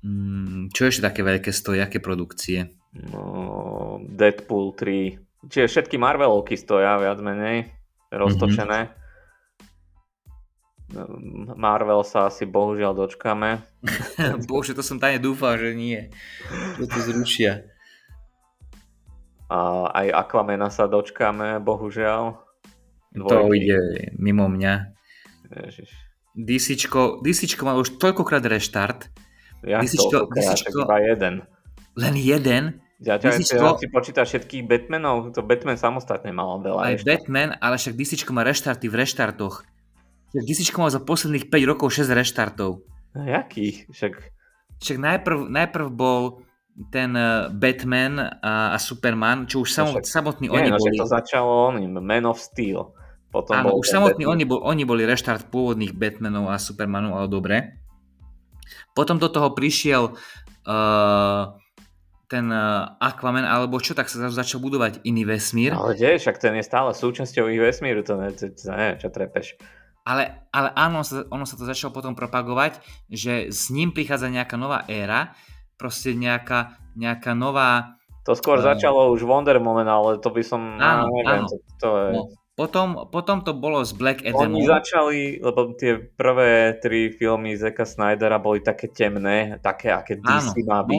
[0.00, 2.72] mm, čo ešte také veľké stojí, aké produkcie?
[2.96, 7.70] No, Deadpool 3, čiže všetky Marvelovky stoja viac menej
[8.10, 8.90] roztočené.
[8.90, 8.98] Mm-hmm.
[11.60, 13.60] Marvel sa asi bohužiaľ dočkame.
[14.48, 16.08] Bože, to som tajne dúfal, že nie.
[16.80, 17.52] Že to zrušia.
[19.52, 22.40] A aj Aquamena sa dočkame, bohužiaľ.
[23.12, 23.32] Dvojky.
[23.36, 23.80] To ide
[24.16, 24.74] mimo mňa.
[25.48, 25.92] Ježiš.
[26.36, 29.08] DCčko, DCčko mal už toľkokrát reštart.
[29.64, 31.34] Ja DCčko, DCčko, iba jeden.
[31.98, 32.64] Len jeden?
[32.98, 36.80] Ja, ja, DCčko, si počítaš všetkých Batmanov, to Batman samostatne mal veľa.
[36.82, 37.06] Aj ešte.
[37.06, 39.62] Batman, ale však DCčko má reštarty v reštartoch.
[40.34, 42.82] DCčko mal za posledných 5 rokov 6 reštartov.
[43.14, 43.86] A jakých?
[43.94, 44.12] Však...
[44.82, 46.42] Však najprv, najprv bol
[46.90, 50.94] ten uh, Batman a, a Superman, čo už no samot, samotní nie, oni no, boli.
[50.94, 52.94] to začalo oným, Man of Steel.
[53.30, 57.56] Potom Áno, už samotní oni, bol, oni boli reštart pôvodných Batmanov a Supermanov, ale dobre.
[58.94, 61.42] Potom do toho prišiel uh,
[62.28, 65.72] ten uh, Aquaman, alebo čo, tak sa začal budovať iný vesmír.
[65.72, 68.52] Ale kde, však ten je stále súčasťou ich vesmíru, to ne, to,
[69.00, 69.56] čo trepeš.
[70.04, 71.00] Ale, ale áno,
[71.32, 75.32] ono sa to začalo potom propagovať, že s ním prichádza nejaká nová éra,
[75.80, 77.96] proste nejaká, nejaká nová...
[78.28, 80.76] To skôr uh, začalo už Wonder Woman, ale to by som...
[80.76, 81.48] Áno, neviem, áno.
[81.48, 82.08] To, to je...
[82.12, 82.22] No,
[82.58, 84.52] potom, potom to bolo z Black Adam.
[84.52, 90.52] Oni začali, lebo tie prvé tri filmy Zeka Snydera boli také temné, také, aké DC
[90.52, 90.92] Áno, má no.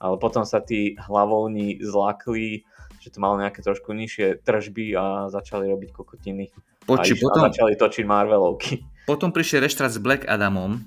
[0.00, 2.64] Ale potom sa tí hlavovní zlakli,
[3.04, 6.48] že to malo nejaké trošku nižšie tržby a začali robiť kokotiny.
[6.88, 8.80] Poči, a, potom, a začali točiť Marvelovky.
[9.04, 10.80] Potom prišiel reštrat s Black Adamom,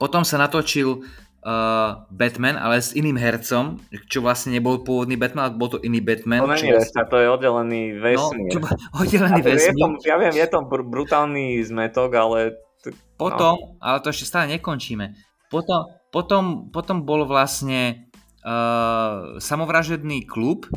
[0.00, 1.04] potom sa natočil
[1.44, 3.76] uh, Batman, ale s iným hercom,
[4.08, 6.40] čo vlastne nebol pôvodný Batman, ale bol to iný Batman.
[6.40, 7.04] To není vlastne...
[7.04, 8.52] to je oddelený vesmír.
[8.56, 8.68] No,
[9.04, 9.76] oddelený vesmír.
[9.76, 12.38] Je tom, ja viem, je to br- brutálny zmetok, ale...
[13.16, 13.80] Potom, no.
[13.80, 15.16] ale to ešte stále nekončíme.
[15.48, 18.06] Potom, potom, potom bol vlastne
[18.46, 20.70] uh, samovražedný klub,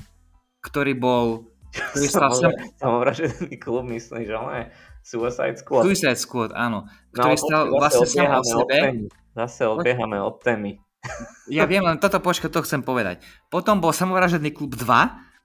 [0.66, 1.54] ktorý bol...
[1.70, 2.34] Ktorý stal...
[2.82, 4.64] Samovražedný klub, myslím, že on je
[5.06, 5.86] Suicide Squad.
[5.86, 6.90] Suicide Squad, áno.
[7.14, 8.78] Ktorý no, stal vlastne sám o sebe.
[9.38, 10.82] Zase odbiehame od témy.
[11.48, 13.22] Ja viem, len toto počkať, to chcem povedať.
[13.54, 14.84] Potom bol samovražedný klub 2,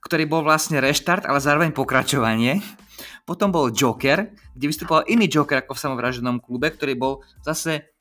[0.03, 2.65] ktorý bol vlastne reštart, ale zároveň pokračovanie.
[3.23, 7.13] Potom bol Joker, kde vystupoval iný Joker ako v samovražednom klube, ktorý bol
[7.47, 7.92] zase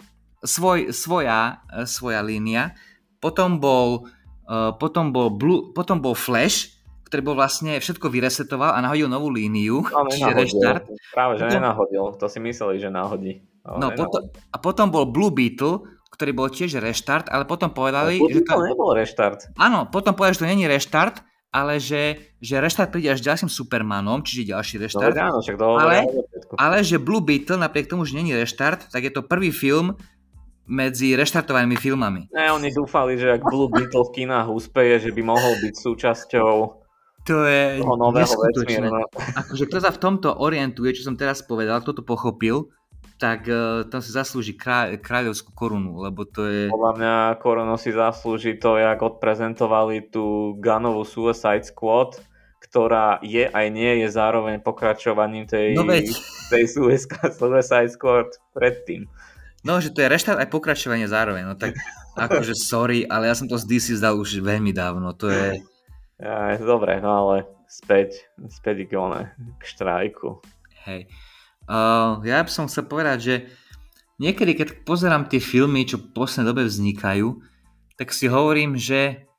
[0.41, 2.73] svoj, svoja, svoja línia.
[3.21, 4.09] Potom bol,
[4.49, 9.29] uh, potom, bol Blue, potom bol Flash, ktorý bol vlastne všetko vyresetoval a nahodil novú
[9.29, 10.83] líniu, no, čiže reštart.
[11.11, 13.43] Práve, že potom, nenahodil, to si mysleli, že náhodí.
[13.67, 18.17] No, potom, a potom bol Blue Beetle, ktorý bol tiež reštart, ale potom povedali...
[18.17, 19.53] No, že to nebol reštart.
[19.59, 21.19] Áno, potom povedali, že to není reštart,
[21.51, 25.11] ale že, že reštart príde až ďalším Supermanom, čiže ďalší reštart.
[25.11, 26.07] No, áno, však ale,
[26.55, 29.99] ale že Blue Beetle, napriek tomu, že není reštart, tak je to prvý film
[30.69, 32.21] medzi reštartovanými filmami.
[32.31, 36.81] Ne, oni dúfali, že ak Blue Beetle v kinách úspeje, že by mohol byť súčasťou
[37.21, 38.89] to je toho nového vesmíru.
[38.89, 39.05] No.
[39.13, 42.73] Akože kto sa v tomto orientuje, čo som teraz povedal, kto to pochopil,
[43.21, 46.61] tak uh, tam si zaslúži krá- kráľovskú korunu, lebo to je...
[46.73, 52.17] Podľa mňa korunu si zaslúži to, jak odprezentovali tú Gunovú Suicide Squad,
[52.57, 56.09] ktorá je aj nie je zároveň pokračovaním tej, no veď.
[56.49, 59.05] tej Suicide Squad predtým.
[59.61, 61.77] No, že to je reštart aj pokračovanie zároveň, no tak
[62.17, 65.61] akože sorry, ale ja som to z DC zdal už veľmi dávno, to je...
[66.17, 67.35] Ja, dobre, no ale
[67.69, 70.41] späť, späť k, one, k štrajku.
[70.85, 71.09] Hej.
[71.69, 73.35] Uh, ja by som chcel povedať, že
[74.17, 77.37] niekedy, keď pozerám tie filmy, čo v poslednej dobe vznikajú,
[78.01, 79.29] tak si hovorím, že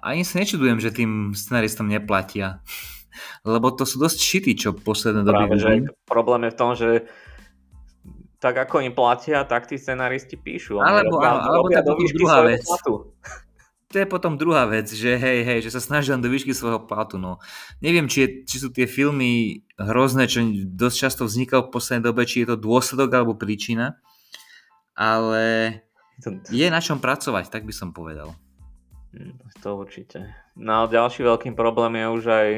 [0.00, 2.64] ani sa nečudujem, že tým scenaristom neplatia.
[3.44, 5.72] Lebo to sú dosť šity, čo v poslednej dobe Práve, že
[6.08, 6.88] problém je v tom, že
[8.40, 10.80] tak ako im platia, tak tí scenaristi píšu.
[10.80, 12.64] Alebo, robia, alebo robia tak druhá vec.
[12.64, 13.12] Platu
[13.90, 17.18] to je potom druhá vec, že hej, hej, že sa snažia do výšky svojho platu.
[17.18, 17.42] No.
[17.82, 22.22] Neviem, či, je, či sú tie filmy hrozné, čo dosť často vznikajú v poslednej dobe,
[22.22, 23.98] či je to dôsledok alebo príčina,
[24.94, 25.74] ale
[26.54, 28.30] je na čom pracovať, tak by som povedal.
[29.10, 30.22] Hm, to určite.
[30.54, 32.48] No a ďalší veľký problém je už aj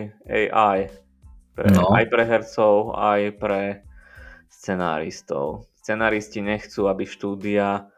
[0.52, 0.78] AI.
[1.56, 1.96] Pre, no.
[1.96, 3.62] Aj pre hercov, aj pre
[4.52, 5.64] scenáristov.
[5.82, 7.90] Scenáristi nechcú, aby štúdia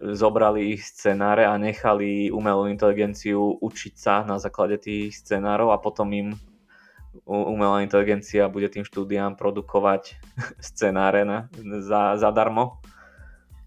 [0.00, 6.10] zobrali ich scenáre a nechali umelú inteligenciu učiť sa na základe tých scenárov a potom
[6.14, 6.28] im
[7.26, 10.14] umelá inteligencia bude tým štúdiám produkovať
[10.70, 11.50] scenáre na,
[11.82, 12.78] za, zadarmo.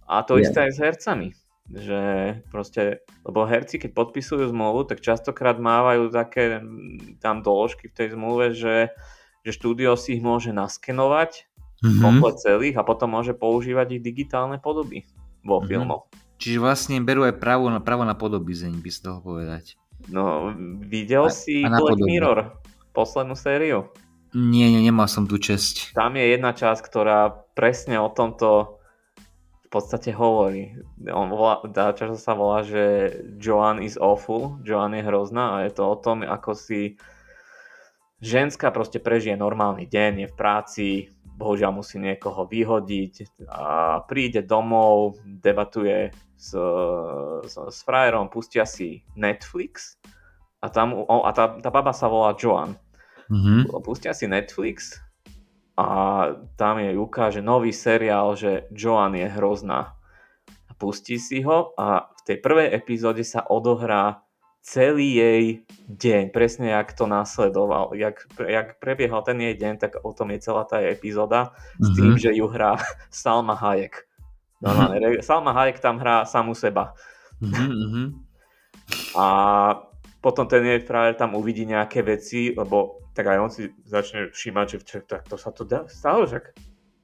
[0.07, 0.43] A to yeah.
[0.47, 1.30] isté aj s hercami.
[1.71, 2.01] Že
[2.51, 6.59] proste, lebo herci, keď podpisujú zmluvu, tak častokrát mávajú také
[7.24, 8.91] tam doložky v tej zmluve, že,
[9.47, 11.47] že štúdio si ich môže naskenovať
[11.84, 12.00] mm-hmm.
[12.00, 15.04] komplet celých a potom môže používať ich digitálne podoby
[15.44, 15.68] vo mm-hmm.
[15.68, 16.08] filmoch.
[16.40, 19.76] Čiže vlastne berú aj právo na, právo na podobizeň, by sa toho povedať.
[20.12, 20.52] No,
[20.84, 22.08] videl a, si a Black podobu.
[22.08, 22.40] Mirror,
[22.92, 23.88] poslednú sériu?
[24.34, 25.94] Nie, nie, nemal som tu česť.
[25.94, 28.82] Tam je jedna časť, ktorá presne o tomto
[29.64, 30.74] v podstate hovorí.
[31.10, 35.72] On volá, tá časť sa volá, že Joan is awful, Joan je hrozná a je
[35.74, 36.98] to o tom, ako si
[38.22, 40.88] ženská proste prežije normálny deň, je v práci,
[41.44, 46.56] bohužiaľ musí niekoho vyhodiť a príde domov, debatuje s,
[47.44, 50.00] s, s frajerom, pustia si Netflix
[50.64, 52.80] a, tam, a tá, tá baba sa volá Joan.
[53.28, 53.68] Mm-hmm.
[53.84, 55.04] Pustia si Netflix
[55.76, 55.88] a
[56.56, 60.00] tam jej ukáže nový seriál, že Joan je hrozná.
[60.80, 64.24] Pustí si ho a v tej prvej epizóde sa odohrá
[64.64, 65.43] celý jej
[65.91, 70.39] deň, presne jak to následoval, jak, jak prebiehal ten jej deň, tak o tom je
[70.39, 71.84] celá tá epizóda mm-hmm.
[71.84, 72.20] s tým, mhm.
[72.24, 72.80] že ju hrá
[73.11, 74.07] Salma Hayek.
[74.64, 75.20] mm-hmm.
[75.20, 76.95] Salma Hayek tam hrá samú seba.
[77.43, 78.07] Mm-hmm.
[79.20, 79.28] A
[80.24, 84.66] potom ten jej frajer tam uvidí nejaké veci, lebo tak aj on si začne všímať,
[84.72, 86.39] že tak to sa to dá, stalo, že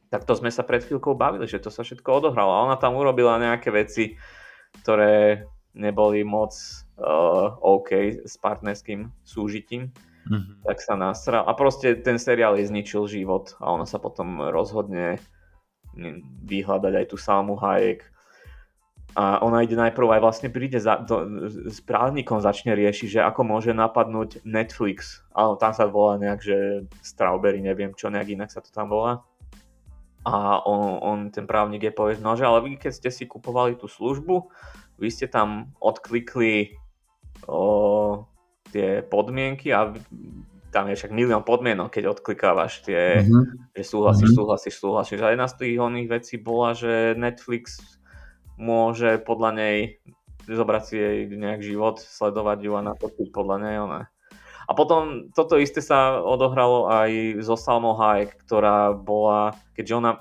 [0.09, 2.49] tak to sme sa pred chvíľkou bavili, že to sa všetko odohralo.
[2.49, 4.17] A ona tam urobila nejaké veci,
[4.81, 6.53] ktoré neboli moc
[6.97, 9.93] uh, OK s partnerským súžitím,
[10.29, 10.65] mm-hmm.
[10.65, 11.45] tak sa nasral.
[11.45, 15.21] A proste ten seriál jej zničil život a ona sa potom rozhodne
[16.45, 18.05] vyhľadať aj tú Salmu Hayek.
[19.17, 23.41] A ona ide najprv aj vlastne príde za, do, s právnikom začne riešiť, že ako
[23.41, 25.25] môže napadnúť Netflix.
[25.33, 26.57] Ale tam sa volá nejak, že
[27.01, 29.25] Strawberry, neviem čo, nejak inak sa to tam volá.
[30.29, 33.79] A on, on ten právnik je povie, no že ale vy keď ste si kupovali
[33.81, 34.51] tú službu,
[34.99, 36.75] vy ste tam odklikli
[37.47, 38.27] o,
[38.69, 39.95] tie podmienky a
[40.69, 43.73] tam je však milión podmienok, keď odklikávaš tie, mm-hmm.
[43.73, 44.37] že súhlasíš, mm-hmm.
[44.37, 45.19] súhlasíš, súhlasíš.
[45.25, 47.81] A jedna z tých oných vecí bola, že Netflix
[48.59, 49.77] môže podľa nej
[50.45, 54.01] zobrať si jej nejak život, sledovať ju a natočiť podľa nej ona.
[54.69, 60.11] A potom toto isté sa odohralo aj so Salmo Hayek, ktorá bola, keďže ona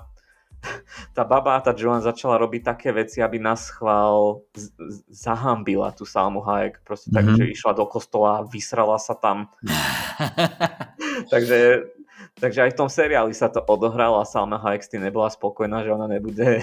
[1.15, 4.43] tá baba, tá Joan začala robiť také veci, aby nás chvál
[5.07, 6.83] zahambila tú Salmu Hayek.
[6.83, 7.35] Proste mm-hmm.
[7.35, 9.51] tak, že išla do kostola, vysrala sa tam.
[11.33, 11.89] takže,
[12.39, 15.83] takže aj v tom seriáli sa to odohralo a Salma Hayek s tým nebola spokojná,
[15.87, 16.59] že ona nebude,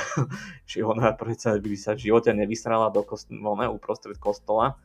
[0.70, 4.78] že ona predsa by sa v živote nevysrala do kostola, uprostred kostola.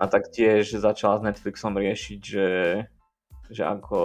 [0.00, 2.46] A tak tiež začala s Netflixom riešiť, že
[3.50, 3.98] že ako,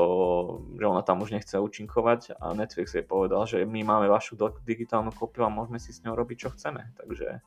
[0.75, 5.13] že ona tam už nechce účinkovať a Netflix jej povedal, že my máme vašu digitálnu
[5.13, 6.83] kópiu a môžeme si s ňou robiť, čo chceme.
[6.97, 7.39] Takže,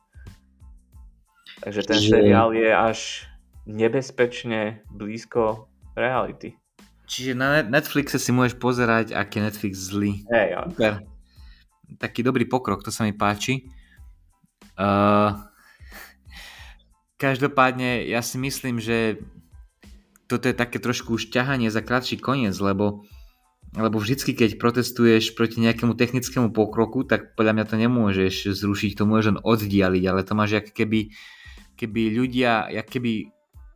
[1.61, 2.09] takže ten že...
[2.09, 2.99] seriál je až
[3.67, 6.57] nebezpečne blízko reality.
[7.11, 10.23] Čiže na Netflixe si môžeš pozerať, aký je Netflix zlý.
[10.31, 10.63] Hey, ja.
[10.63, 11.03] Super.
[11.99, 13.67] Taký dobrý pokrok, to sa mi páči.
[14.79, 15.35] Uh,
[17.23, 19.19] každopádne ja si myslím, že
[20.31, 23.03] toto je také trošku už ťahanie za kratší koniec, lebo,
[23.75, 29.03] lebo vždycky, keď protestuješ proti nejakému technickému pokroku, tak podľa mňa to nemôžeš zrušiť, to
[29.03, 31.11] môžeš len oddialiť, ale to máš jak keby,
[31.75, 33.27] keby ľudia, jak keby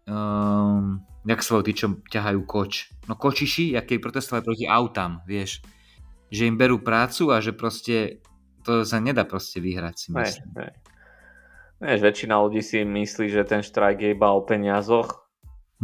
[0.07, 2.95] um, jak sa tí, čo ťahajú koč.
[3.09, 5.59] No kočiši, jak keby protestovali proti autám, vieš.
[6.29, 8.23] Že im berú prácu a že proste
[8.65, 10.49] to sa nedá proste vyhrať, si myslím.
[10.57, 10.73] Hej, hej.
[11.75, 15.24] Vieš, väčšina ľudí si myslí, že ten štrajk je iba o peniazoch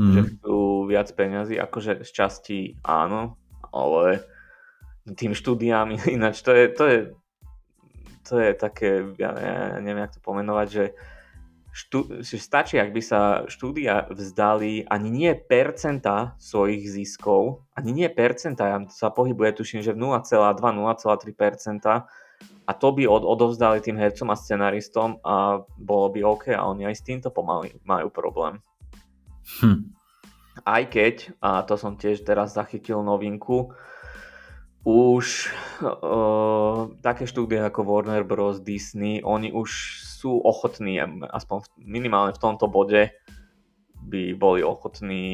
[0.01, 0.13] mm.
[0.17, 3.37] že chcú viac peňazí, akože z časti áno,
[3.69, 4.25] ale
[5.05, 6.99] tým štúdiám ináč to je, to je,
[8.25, 10.85] to je také, ja, ja neviem, jak to pomenovať, že,
[11.71, 18.67] štú, stačí, ak by sa štúdia vzdali ani nie percenta svojich ziskov, ani nie percenta,
[18.67, 22.03] ja sa pohybuje, tuším, že v 0,2-0,3%,
[22.41, 26.89] a to by od, odovzdali tým hercom a scenaristom a bolo by OK a oni
[26.89, 28.57] aj s týmto pomaly majú problém.
[29.59, 29.91] Hm.
[30.63, 33.75] Aj keď, a to som tiež teraz zachytil novinku,
[34.81, 35.53] už
[35.85, 38.65] uh, také štúdie ako Warner Bros.
[38.65, 39.69] Disney, oni už
[40.01, 40.97] sú ochotní,
[41.29, 43.13] aspoň minimálne v tomto bode,
[44.01, 45.25] by boli ochotní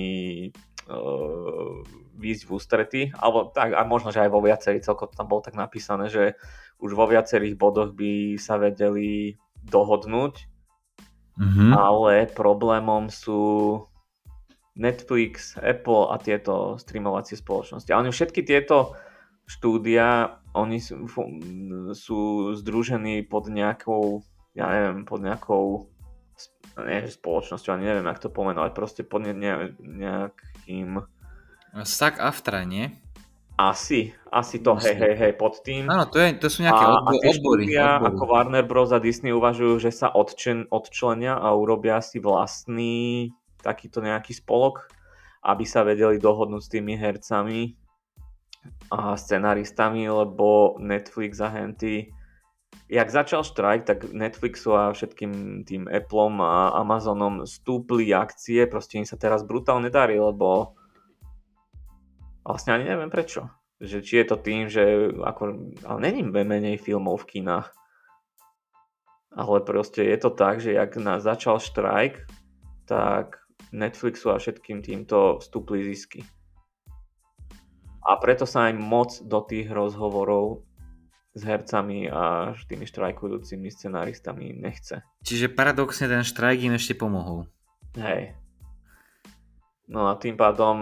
[0.92, 1.80] uh,
[2.20, 5.56] výjsť v ústrety, alebo tak, a možno, že aj vo viacerých, celko tam bolo tak
[5.56, 6.36] napísané, že
[6.84, 10.34] už vo viacerých bodoch by sa vedeli dohodnúť,
[11.40, 11.72] mm-hmm.
[11.72, 13.40] ale problémom sú
[14.78, 17.90] Netflix, Apple a tieto streamovacie spoločnosti.
[17.90, 18.94] A oni všetky tieto
[19.50, 21.10] štúdia, oni sú,
[21.98, 22.20] sú
[22.54, 24.22] združení pod nejakou,
[24.54, 25.90] ja neviem, pod nejakou
[26.78, 31.02] nie spoločnosťou, ani neviem, jak to pomenovať, proste pod ne, ne, nejakým...
[31.82, 32.94] Stack Aftra, nie?
[33.58, 35.90] Asi, asi to, hej, hej, hej, pod tým.
[35.90, 37.18] Áno, to, je, to sú nejaké a, odbory.
[37.18, 38.06] A odbory, odbory.
[38.14, 38.94] ako Warner Bros.
[38.94, 44.90] a Disney uvažujú, že sa odčen, odčlenia a urobia si vlastný takýto nejaký spolok,
[45.46, 47.78] aby sa vedeli dohodnúť s tými hercami
[48.92, 52.12] a scenaristami, lebo Netflix agenty
[52.88, 59.08] jak začal štrajk, tak Netflixu a všetkým tým Appleom a Amazonom stúpli akcie, proste im
[59.08, 60.76] sa teraz brutálne darí, lebo
[62.48, 63.52] vlastne ani neviem prečo.
[63.78, 67.70] Že či je to tým, že ako, ale není menej filmov v kinách.
[69.38, 72.26] Ale proste je to tak, že jak na začal štrajk,
[72.90, 76.24] tak Netflixu a všetkým týmto vstúpli zisky.
[78.08, 80.64] A preto sa aj moc do tých rozhovorov
[81.38, 85.06] s hercami a tými štrajkujúcimi scenáristami nechce.
[85.22, 87.46] Čiže paradoxne ten štrajk im ešte pomohol.
[87.94, 88.34] Hej.
[89.88, 90.76] No a tým pádom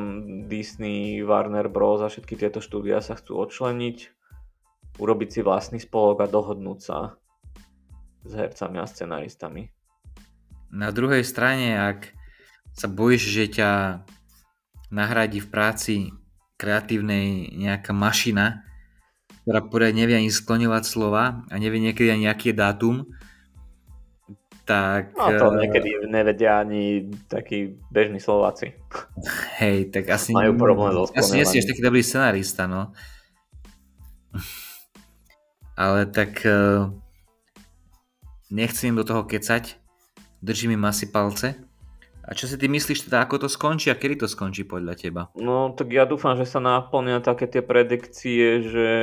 [0.50, 2.02] Disney, Warner Bros.
[2.02, 3.98] a všetky tieto štúdia sa chcú odčleniť,
[4.98, 6.98] urobiť si vlastný spolok a dohodnúť sa
[8.26, 9.70] s hercami a scenáristami.
[10.74, 12.16] Na druhej strane, ak
[12.76, 13.70] sa bojíš, že ťa
[14.92, 15.96] nahradí v práci
[16.60, 18.68] kreatívnej nejaká mašina,
[19.44, 23.08] ktorá poriadne nevie ani skloňovať slova a nevie niekedy ani nejaký dátum,
[24.66, 25.14] tak...
[25.14, 28.74] No to eh, niekedy nevedia ani takí bežní Slováci.
[29.62, 30.34] Hej, tak asi...
[30.34, 32.90] Majú problém so Asi nie si taký dobrý scenárista, no.
[35.78, 36.90] Ale tak eh,
[38.50, 39.78] nechcem do toho kecať,
[40.42, 41.62] držím im asi palce.
[42.26, 45.22] A čo si ty myslíš teda, ako to skončí a kedy to skončí podľa teba?
[45.38, 48.94] No tak ja dúfam, že sa naplnia také tie predikcie, že,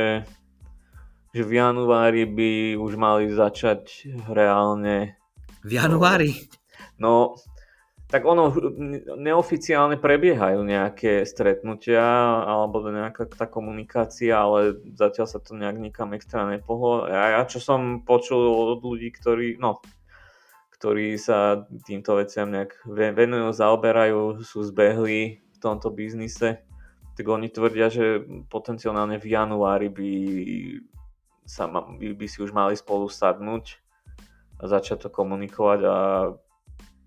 [1.31, 5.14] že v januári by už mali začať reálne.
[5.62, 6.51] V januári?
[6.99, 7.39] No,
[8.11, 8.51] tak ono
[9.16, 12.03] neoficiálne prebiehajú nejaké stretnutia
[12.43, 17.07] alebo nejaká tá komunikácia, ale zatiaľ sa to nejak nikam extra nepohlo.
[17.07, 18.43] Ja, ja čo som počul
[18.77, 19.79] od ľudí, ktorí, no
[20.83, 26.66] ktorí sa týmto veciam nejak venujú, zaoberajú, sú zbehli v tomto biznise,
[27.14, 30.12] tak oni tvrdia, že potenciálne v januári by,
[31.47, 33.78] sa, by, si už mali spolu sadnúť
[34.59, 35.97] a začať to komunikovať a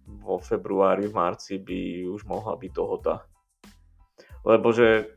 [0.08, 3.28] vo februári, v marci by už mohla byť dohoda.
[4.48, 5.15] Lebo že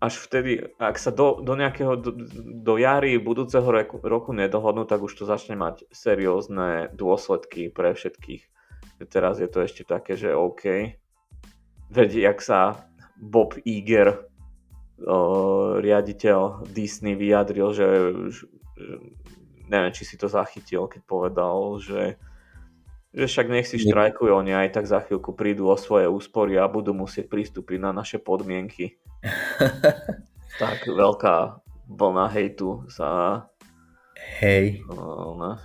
[0.00, 2.16] až vtedy, ak sa do, do nejakého, do,
[2.64, 8.42] do jary budúceho roku, roku nedohodnú, tak už to začne mať seriózne dôsledky pre všetkých.
[9.12, 10.96] Teraz je to ešte také, že OK.
[11.92, 12.88] Veď, jak sa
[13.20, 14.24] Bob Iger,
[15.04, 17.88] o, riaditeľ Disney, vyjadril, že,
[18.32, 18.42] že
[19.68, 22.16] neviem, či si to zachytil, keď povedal, že
[23.10, 26.70] že však nech si štrajkujú, oni aj tak za chvíľku prídu o svoje úspory a
[26.70, 29.02] budú musieť pristúpiť na naše podmienky.
[30.62, 33.50] tak veľká vlna hejtu sa
[34.40, 34.84] Hej.
[35.36, 35.58] Na,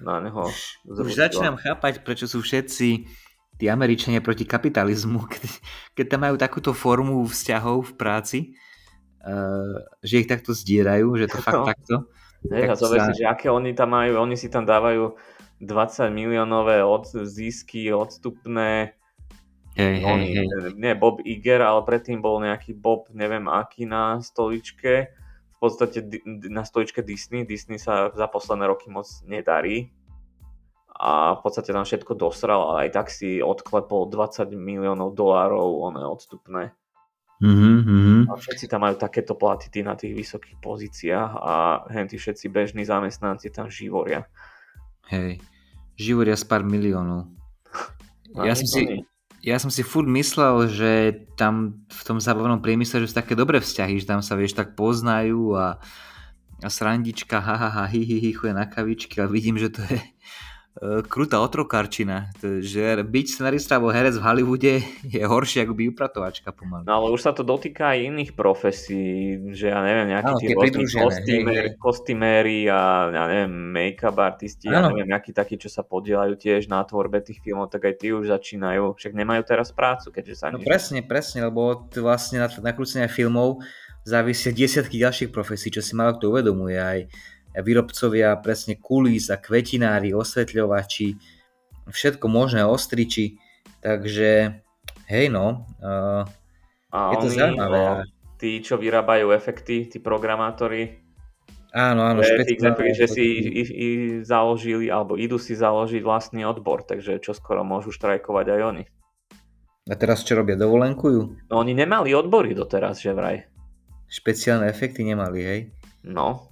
[0.00, 0.44] na neho
[0.84, 1.08] zrústila.
[1.08, 2.88] Už začínam chápať, prečo sú všetci
[3.56, 5.50] tí Američania proti kapitalizmu, keď,
[5.96, 8.38] keď tam majú takúto formu vzťahov v práci,
[9.24, 11.68] uh, že ich takto zdierajú, že to fakt no.
[11.68, 11.96] takto.
[12.50, 13.06] Hej, a to sa...
[13.06, 15.14] si, že aké oni tam majú, oni si tam dávajú
[15.62, 18.98] 20 miliónové od, zisky, odstupné.
[19.78, 20.46] Hej, hej, hej.
[20.74, 25.14] Nie Bob Iger, ale predtým bol nejaký Bob, neviem aký na stoličke.
[25.56, 27.46] V podstate na stoličke Disney.
[27.46, 29.94] Disney sa za posledné roky moc nedarí.
[30.92, 36.02] A v podstate tam všetko dosral, ale aj tak si odklepol 20 miliónov dolárov oné
[36.04, 36.74] odstupné.
[37.42, 38.30] Mm-hmm.
[38.30, 41.52] A všetci tam majú takéto platy na tých vysokých pozíciách a
[41.90, 44.28] henty všetci bežní zamestnanci tam živoria.
[45.10, 45.42] Hej
[45.96, 47.28] živoria z pár miliónov.
[48.32, 49.04] Ja som, si,
[49.44, 50.90] ja som si furt myslel, že
[51.36, 54.72] tam v tom zábavnom priemysle, že sú také dobré vzťahy, že tam sa vieš tak
[54.72, 55.76] poznajú a,
[56.64, 60.00] a srandička, ha, ha, ha, hi, hi, hi, na kavičky a vidím, že to je
[60.80, 62.32] krutá otrokarčina.
[62.40, 66.88] Že byť scenarista alebo herec v Hollywoode je horšie ako byť upratovačka pomaly.
[66.88, 71.68] No ale už sa to dotýka aj iných profesí, že ja neviem, nejakí tí kostýméri,
[71.76, 74.74] kostýméri a ja neviem, make-up artisti, ano.
[74.74, 78.08] ja neviem, nejakí takí, čo sa podielajú tiež na tvorbe tých filmov, tak aj tí
[78.16, 80.66] už začínajú, však nemajú teraz prácu, keďže sa No nič...
[80.66, 83.60] presne, presne, lebo vlastne na nakrúcenie filmov
[84.02, 86.98] závisia desiatky ďalších profesí, čo si malo kto uvedomuje aj
[87.60, 91.20] výrobcovia presne kulís a kvetinári, osvetľovači,
[91.92, 93.36] všetko možné, ostriči,
[93.84, 94.62] takže
[95.12, 96.24] Hej no, uh,
[96.88, 97.76] A je to oni, zaujímavé.
[97.76, 98.08] o, ale-
[98.40, 101.04] tí, čo vyrábajú efekty, tí programátori,
[101.72, 103.88] Áno, áno, špeciálne efekty, že si i, i
[104.20, 108.84] založili, alebo idú si založiť vlastný odbor, takže čo skoro môžu štrajkovať aj oni.
[109.88, 110.52] A teraz čo robia?
[110.52, 111.48] Dovolenkujú?
[111.48, 113.48] No oni nemali odbory doteraz, že vraj.
[114.04, 115.60] Špeciálne efekty nemali, hej?
[116.04, 116.51] No,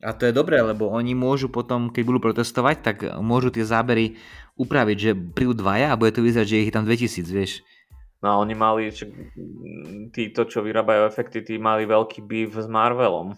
[0.00, 4.16] A to je dobré, lebo oni môžu potom, keď budú protestovať, tak môžu tie zábery
[4.56, 7.60] upraviť, že prídu dvaja a bude to vyzerať, že ich je tam 2000, vieš.
[8.24, 8.88] no oni mali,
[10.12, 13.36] títo, čo vyrábajú efekty, tí mali veľký beef s Marvelom.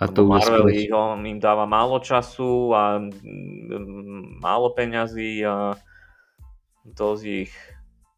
[0.00, 5.78] A to Marvel ich, on im dáva málo času a mm, málo peňazí a
[6.82, 7.52] dosť ich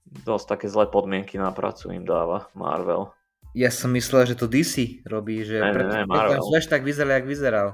[0.06, 3.10] dosť také zlé podmienky na prácu im dáva Marvel.
[3.56, 6.44] Ja som myslel, že to DC robí, že Ne, preto, ne, Marvel.
[6.44, 7.68] Flash tak vyzeral, jak vyzeral.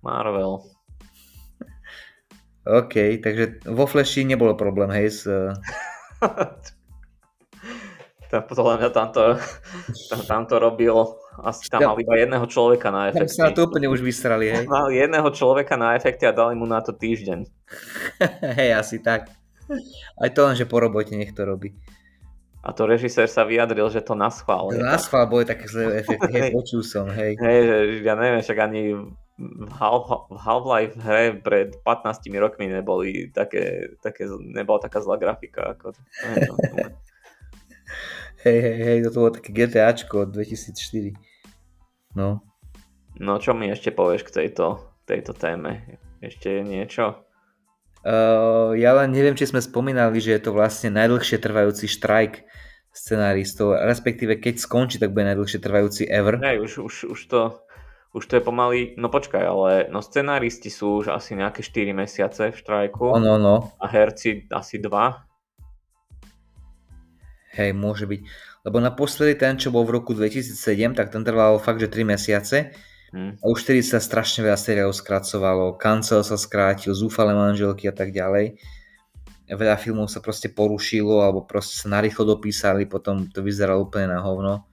[0.00, 0.64] Marvel.
[2.64, 5.28] OK, takže vo Flashi nebolo problém, hej, s...
[8.28, 9.40] Tam, podľa mňa tamto,
[10.12, 13.56] tam, tam to robil, asi tam mal iba jedného človeka na Tam sa na efekty.
[13.56, 14.68] to úplne už vysrali, hej.
[14.68, 17.48] Mal jedného človeka na efekty a dali mu na to týždeň.
[18.60, 19.32] hej, asi tak.
[20.20, 21.72] Aj to len, že po robote nech to robí.
[22.68, 24.68] A to režisér sa vyjadril, že to na schvál.
[24.76, 27.32] Na schvál boli také zlé efekty, hej, počul som, hej.
[27.40, 28.92] Hej, že ja neviem, však ani
[29.40, 35.72] v Half- v Half-Life hre pred 15 rokmi neboli také, také, nebola taká zlá grafika.
[35.72, 36.92] Ako, no,
[38.44, 41.16] Hej, hej, hej, toto bolo také GTAčko od 2004.
[42.14, 42.44] No.
[43.16, 45.98] no čo mi ešte povieš k tejto, tejto téme?
[46.20, 47.27] Ešte je niečo?
[48.06, 52.46] Uh, ja len neviem, či sme spomínali, že je to vlastne najdlhšie trvajúci štrajk
[52.94, 56.38] scenáristov, respektíve keď skončí, tak bude najdlhšie trvajúci ever.
[56.42, 57.40] Hej, už, už, už to
[58.16, 62.50] už to je pomaly, no počkaj, ale no scenáristi sú už asi nejaké 4 mesiace
[62.50, 63.56] v štrajku Ono, no.
[63.76, 64.88] a herci asi 2.
[67.58, 68.20] Hej, môže byť.
[68.64, 72.72] Lebo naposledy ten, čo bol v roku 2007, tak ten trval fakt, že 3 mesiace.
[73.12, 73.40] Hm.
[73.40, 75.80] A už vtedy sa strašne veľa seriálov skracovalo.
[75.80, 78.60] Cancel sa skrátil, zúfale manželky a tak ďalej.
[79.48, 84.20] Veľa filmov sa proste porušilo, alebo proste sa narýchlo dopísali, potom to vyzeralo úplne na
[84.20, 84.68] hovno.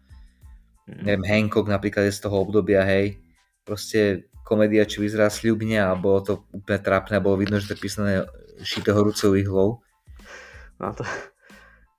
[0.92, 1.02] Hm.
[1.08, 3.16] Neviem, Hancock napríklad je z toho obdobia, hej.
[3.64, 7.84] Proste komédia, čo vyzerá sľubne a bolo to úplne trápne, bolo vidno, že to je
[7.88, 8.14] písané
[8.62, 9.70] šité horúcou ihlou.
[10.80, 11.08] No to...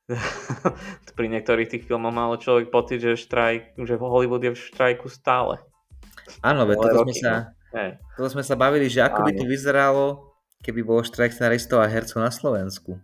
[1.18, 5.58] Pri niektorých tých filmoch malo človek pocit, že, štrajk, že Hollywood je v štrajku stále.
[6.42, 7.32] Áno, veď toto roky, sme sa,
[7.74, 7.90] Hej.
[8.18, 9.52] toto sme sa bavili, že ako by to Áno.
[9.52, 10.04] vyzeralo,
[10.62, 12.98] keby bol štrajk scenaristov a hercov na Slovensku.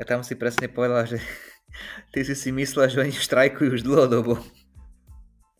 [0.00, 1.18] Ja tam si presne povedal, že
[2.12, 4.40] ty si si myslel, že oni štrajkujú už dlhodobo.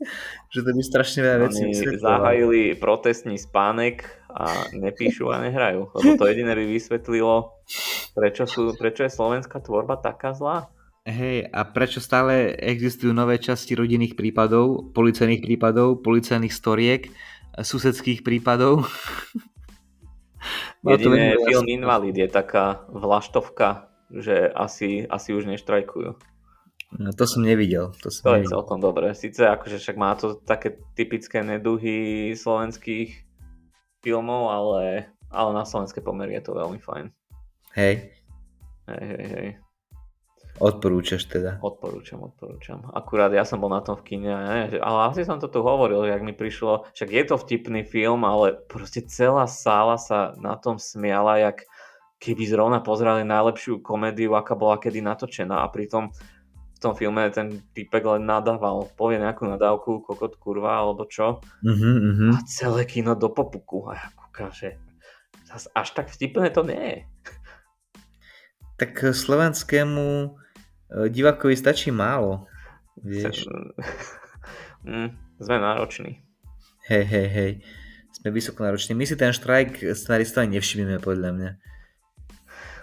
[0.53, 2.01] že to by strašne veľa vecí Oni vysvetľovalo.
[2.01, 5.93] zahájili protestný spánek a nepíšu a nehrajú.
[5.93, 7.61] Lebo to jediné by vysvetlilo,
[8.17, 10.73] prečo, sú, prečo je slovenská tvorba taká zlá.
[11.09, 17.09] Hej, a prečo stále existujú nové časti rodinných prípadov, policajných prípadov, policajných storiek,
[17.57, 18.85] susedských prípadov?
[20.81, 21.65] No, Jediné veľmi film.
[21.69, 26.17] Invalid je taká vlaštovka, že asi, asi už neštrajkujú.
[26.97, 27.93] No, to som nevidel.
[28.01, 28.53] To som To je nevidel.
[28.57, 29.13] celkom dobré.
[29.13, 33.13] Sice akože však má to také typické neduhy slovenských
[34.01, 37.13] filmov, ale, ale na slovenské pomery je to veľmi fajn.
[37.77, 38.17] Hej,
[38.89, 39.49] Hej, hej, hej.
[40.61, 41.57] Odporúčaš teda.
[41.65, 42.85] Odporúčam, odporúčam.
[42.93, 45.65] Akurát ja som bol na tom v kine, ne, že- ale asi som to tu
[45.65, 50.37] hovoril, že ak mi prišlo, však je to vtipný film, ale proste celá sála sa
[50.37, 51.65] na tom smiala, jak
[52.21, 56.13] keby zrovna pozerali najlepšiu komédiu, aká bola kedy natočená a pritom
[56.77, 61.91] v tom filme ten typek len nadával, povie nejakú nadávku, kokot kurva alebo čo Mhm,
[61.97, 62.27] mhm.
[62.37, 64.77] a celé kino do popuku a ja kúkam, že
[65.73, 66.99] až tak vtipné to nie je.
[68.81, 70.37] Tak slovenskému
[71.07, 72.47] divákovi stačí málo.
[72.99, 73.47] Vieš,
[74.81, 76.25] Mm, sme nároční.
[76.89, 77.53] hej, hej, hej.
[78.17, 78.97] Sme vysoko nároční.
[78.97, 81.51] My si ten štrajk scenaristov nevšimneme, podľa mňa.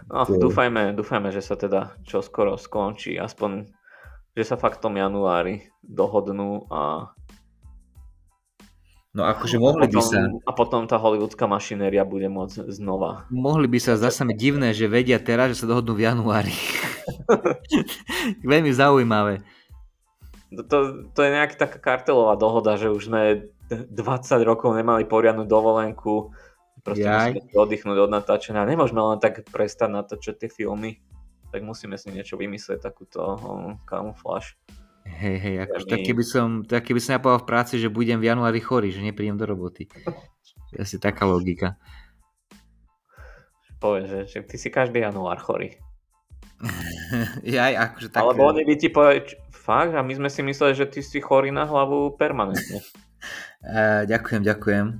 [0.07, 3.65] No, To- dúfajme, dúfajme, že sa teda čo skoro skončí, aspoň,
[4.31, 7.11] že sa fakt v tom januári dohodnú a,
[9.17, 13.25] No akože mohli by sa, a potom tá hollywoodská mašinéria bude môcť znova.
[13.33, 16.53] mohli by sa zase mi divné, že vedia teraz, že sa dohodnú v januári.
[18.45, 19.41] Veľmi zaujímavé.
[20.53, 20.77] To, to,
[21.17, 23.97] to je nejaká taká kartelová dohoda, že už sme d- 20
[24.45, 26.29] rokov nemali poriadnu dovolenku,
[26.85, 27.41] proste Jaj.
[27.41, 28.69] musíme oddychnúť od natáčania.
[28.69, 31.01] Nemôžeme len tak prestať natáčať tie filmy,
[31.49, 34.53] tak musíme si niečo vymyslieť, takúto um, kamufláž.
[35.07, 38.19] Hej, hej, akože tak keby som, tak keby som ja povedal v práci, že budem
[38.19, 39.87] v januári chorý, že neprídem do roboty.
[40.75, 41.79] Asi taká logika.
[43.79, 45.79] Povie, že, že ty si každý január chorý.
[47.45, 48.23] ja, akože tak...
[48.25, 49.21] Alebo oni by ti povedali,
[49.53, 52.81] fakt, a my sme si mysleli, že ty si chorý na hlavu permanentne.
[53.65, 54.91] uh, ďakujem, ďakujem.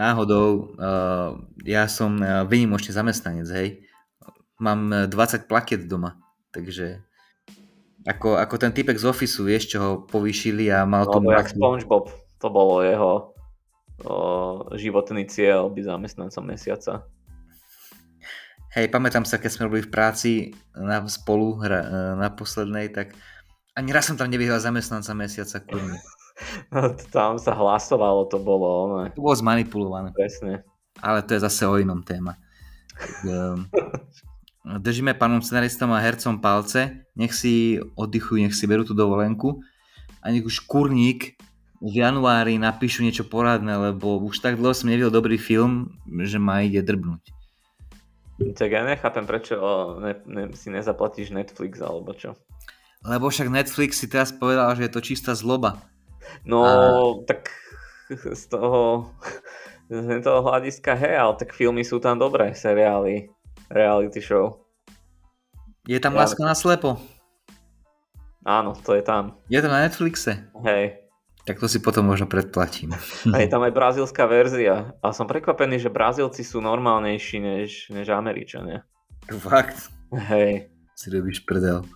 [0.00, 3.80] Náhodou, uh, ja som uh, vynimočný zamestnanec, hej.
[4.56, 6.16] Mám 20 plaket doma,
[6.56, 7.04] takže
[8.06, 11.18] ako, ako ten typek z Officeu, vieš, čo ho povýšili a mal no, tu...
[11.26, 13.34] jak SpongeBob, to bolo jeho
[14.06, 14.16] o,
[14.78, 17.04] životný cieľ byť zamestnancom mesiaca.
[18.76, 20.32] Hej, pamätám sa, keď sme robili v práci
[20.76, 21.88] na, spolu hra, e,
[22.20, 23.16] na poslednej, tak
[23.72, 26.00] ani raz som tam nevyhral zamestnanca mesiaca, kurne.
[26.68, 29.08] No, tam sa hlasovalo, to bolo ne?
[29.16, 30.12] To bolo zmanipulované.
[30.12, 30.68] Presne.
[31.00, 32.36] Ale to je zase o inom téma.
[34.66, 39.62] Držíme pánom scenaristom a hercom palce, nech si oddychujú, nech si berú tú dovolenku
[40.18, 41.38] a nech už kurník
[41.78, 45.94] v januári napíšu niečo poradné, lebo už tak dlho som nevidel dobrý film,
[46.26, 47.30] že ma ide drbnúť.
[48.58, 49.54] Tak ja nechápem, prečo
[50.02, 52.34] ne, ne, si nezaplatíš Netflix alebo čo.
[53.06, 55.78] Lebo však Netflix si teraz povedal, že je to čistá zloba.
[56.42, 56.74] No, a...
[57.22, 57.54] tak
[58.10, 59.14] z toho,
[59.86, 63.30] z toho hľadiska, hej, ale tak filmy sú tam dobré, seriály
[63.70, 64.66] reality show.
[65.86, 66.98] Je tam Láska na slepo?
[68.46, 69.38] Áno, to je tam.
[69.50, 70.50] Je to na Netflixe?
[70.62, 71.06] Hej.
[71.46, 72.94] Tak to si potom možno predplatím.
[73.34, 74.94] A je tam aj brazílska verzia.
[74.98, 78.82] A som prekvapený, že Brazílci sú normálnejší než, než Američania.
[79.30, 79.90] Fakt?
[80.10, 80.70] Hej.
[80.98, 81.86] Si robíš prdel.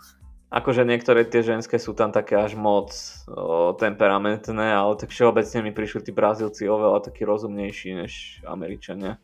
[0.50, 2.90] Akože niektoré tie ženské sú tam také až moc
[3.30, 9.22] o, temperamentné, ale tak všeobecne mi prišli tí Brazílci oveľa takí rozumnejší než Američania.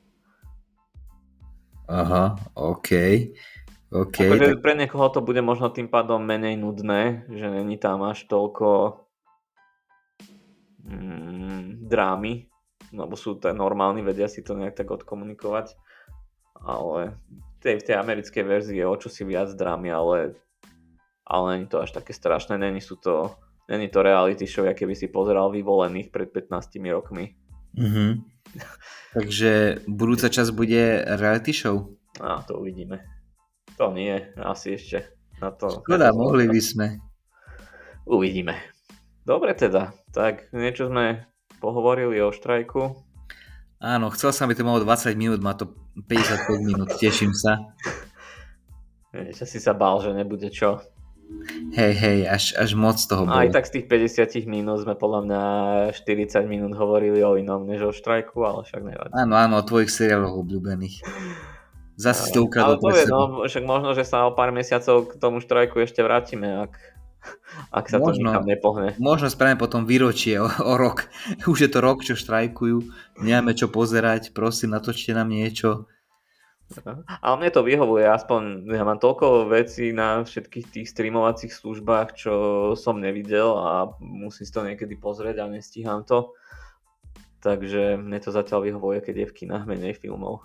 [1.87, 2.91] Aha, OK.
[3.95, 4.19] OK.
[4.19, 4.63] Akože tak...
[4.63, 9.01] pre niekoho to bude možno tým pádom menej nudné, že není tam až toľko
[10.83, 12.51] mm, drámy,
[12.91, 15.79] lebo sú to normálni, vedia si to nejak tak odkomunikovať,
[16.59, 20.19] ale v tej, v tej americkej verzii je o čo si viac drámy, ale,
[21.23, 24.95] ale není to až také strašné, není sú to Není to reality show, aké by
[24.95, 27.35] si pozeral vyvolených pred 15 rokmi.
[27.77, 28.11] Mm-hmm.
[29.17, 29.53] Takže
[29.89, 31.97] budúca časť bude reality show?
[32.21, 33.01] A to uvidíme.
[33.77, 35.13] To nie, asi ešte.
[35.37, 36.87] Na to, Škoda, mohli by sme.
[38.09, 38.57] Uvidíme.
[39.29, 41.29] Dobre teda, tak niečo sme
[41.61, 42.97] pohovorili o štrajku.
[43.77, 45.77] Áno, chcel som, aby to malo 20 minút, má to
[46.09, 47.61] 55 minút, teším sa.
[49.37, 50.85] Čo si sa bál, že nebude čo.
[51.77, 53.37] Hej, hej, až, až moc toho bolo.
[53.37, 55.43] Aj tak z tých 50 minút sme podľa mňa
[55.93, 59.13] 40 minút hovorili o inom než o štrajku, ale však nevadí.
[59.13, 61.03] Áno, áno, o tvojich seriáloch obľúbených.
[61.97, 65.13] Zase to ukradol Ale to je, no, však možno, že sa o pár mesiacov k
[65.17, 66.73] tomu štrajku ešte vrátime, ak,
[67.73, 68.89] ak sa možno, to nikam nepohne.
[69.01, 71.09] Možno spravíme potom výročie o, o rok.
[71.51, 72.85] Už je to rok, čo štrajkujú,
[73.25, 75.89] nemáme čo pozerať, prosím, natočte nám niečo.
[77.23, 82.33] Ale mne to vyhovuje, aspoň ja mám toľko vecí na všetkých tých streamovacích službách, čo
[82.75, 86.35] som nevidel a musím si to niekedy pozrieť a nestíham to.
[87.39, 90.43] Takže mne to zatiaľ vyhovuje, keď je v kinách menej filmov.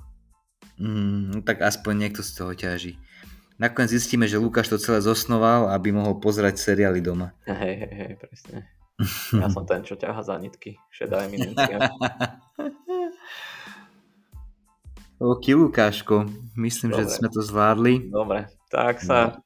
[0.77, 3.01] Mm, tak aspoň niekto z toho ťaží.
[3.57, 7.33] Nakoniec zistíme, že Lukáš to celé zosnoval, aby mohol pozerať seriály doma.
[7.45, 8.57] Hej, hej, hej, presne.
[9.33, 10.77] Ja som ten, čo ťaha za nitky.
[10.93, 11.89] Šedá eminencia.
[15.21, 16.25] Ok, Lukáško,
[16.57, 17.05] myslím, Dobre.
[17.05, 18.09] že sme to zvládli.
[18.09, 19.45] Dobre, tak sa no.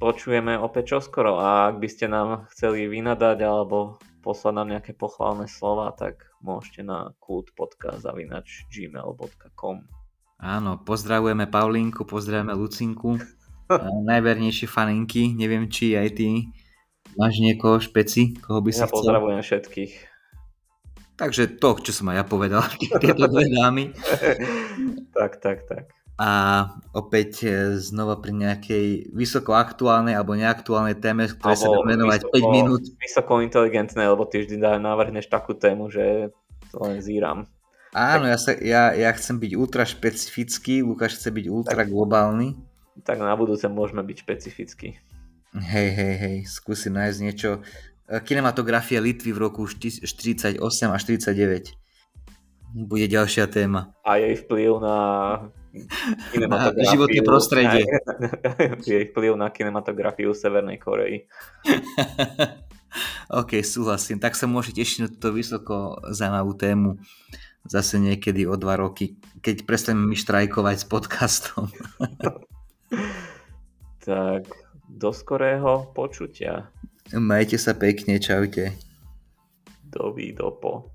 [0.00, 5.44] počujeme opäť čoskoro a ak by ste nám chceli vynadať alebo poslať nám nejaké pochválne
[5.44, 9.76] slova, tak môžete na kultpodcast.gmail.com
[10.40, 13.20] Áno, pozdravujeme Paulínku, pozdravujeme Lucinku,
[14.08, 16.48] najvernejšie faninky, neviem či aj ty
[17.16, 18.96] máš niekoho špeci, koho by si ja chcel.
[18.96, 19.92] pozdravujem všetkých.
[21.16, 22.64] Takže to, čo som aj ja povedal,
[23.02, 23.92] tieto dve dámy.
[25.16, 25.84] tak, tak, tak.
[26.20, 26.30] A
[26.92, 27.50] opäť e,
[27.80, 32.82] znova pri nejakej vysoko aktuálnej alebo neaktuálnej téme, ktoré sa dá vysoko, 5 minút.
[33.00, 36.30] Vysoko inteligentné, lebo ty vždy navrhneš takú tému, že
[36.70, 37.48] to len zíram.
[37.92, 42.56] Áno, ja, sa, ja, ja chcem byť ultra špecifický, Lukáš chce byť ultra tak, globálny.
[43.04, 44.96] Tak na budúce môžeme byť špecifický.
[45.52, 47.60] Hej, hej, hej, skúsim nájsť niečo
[48.20, 50.58] kinematografie Litvy v roku 48
[50.90, 51.72] a 49.
[52.72, 53.96] Bude ďalšia téma.
[54.04, 54.98] A jej vplyv na
[56.36, 57.88] na životné prostredie.
[58.84, 61.24] jej vplyv na kinematografiu Severnej Korei.
[63.40, 64.20] OK, súhlasím.
[64.20, 67.00] Tak sa môžete tešiť na túto vysoko zaujímavú tému
[67.64, 71.70] zase niekedy o dva roky, keď prestaneme my štrajkovať s podcastom.
[74.06, 74.50] tak,
[74.90, 76.68] do skorého počutia.
[77.10, 78.70] Majte sa pekne, čaute.
[79.90, 80.94] Dovidopo.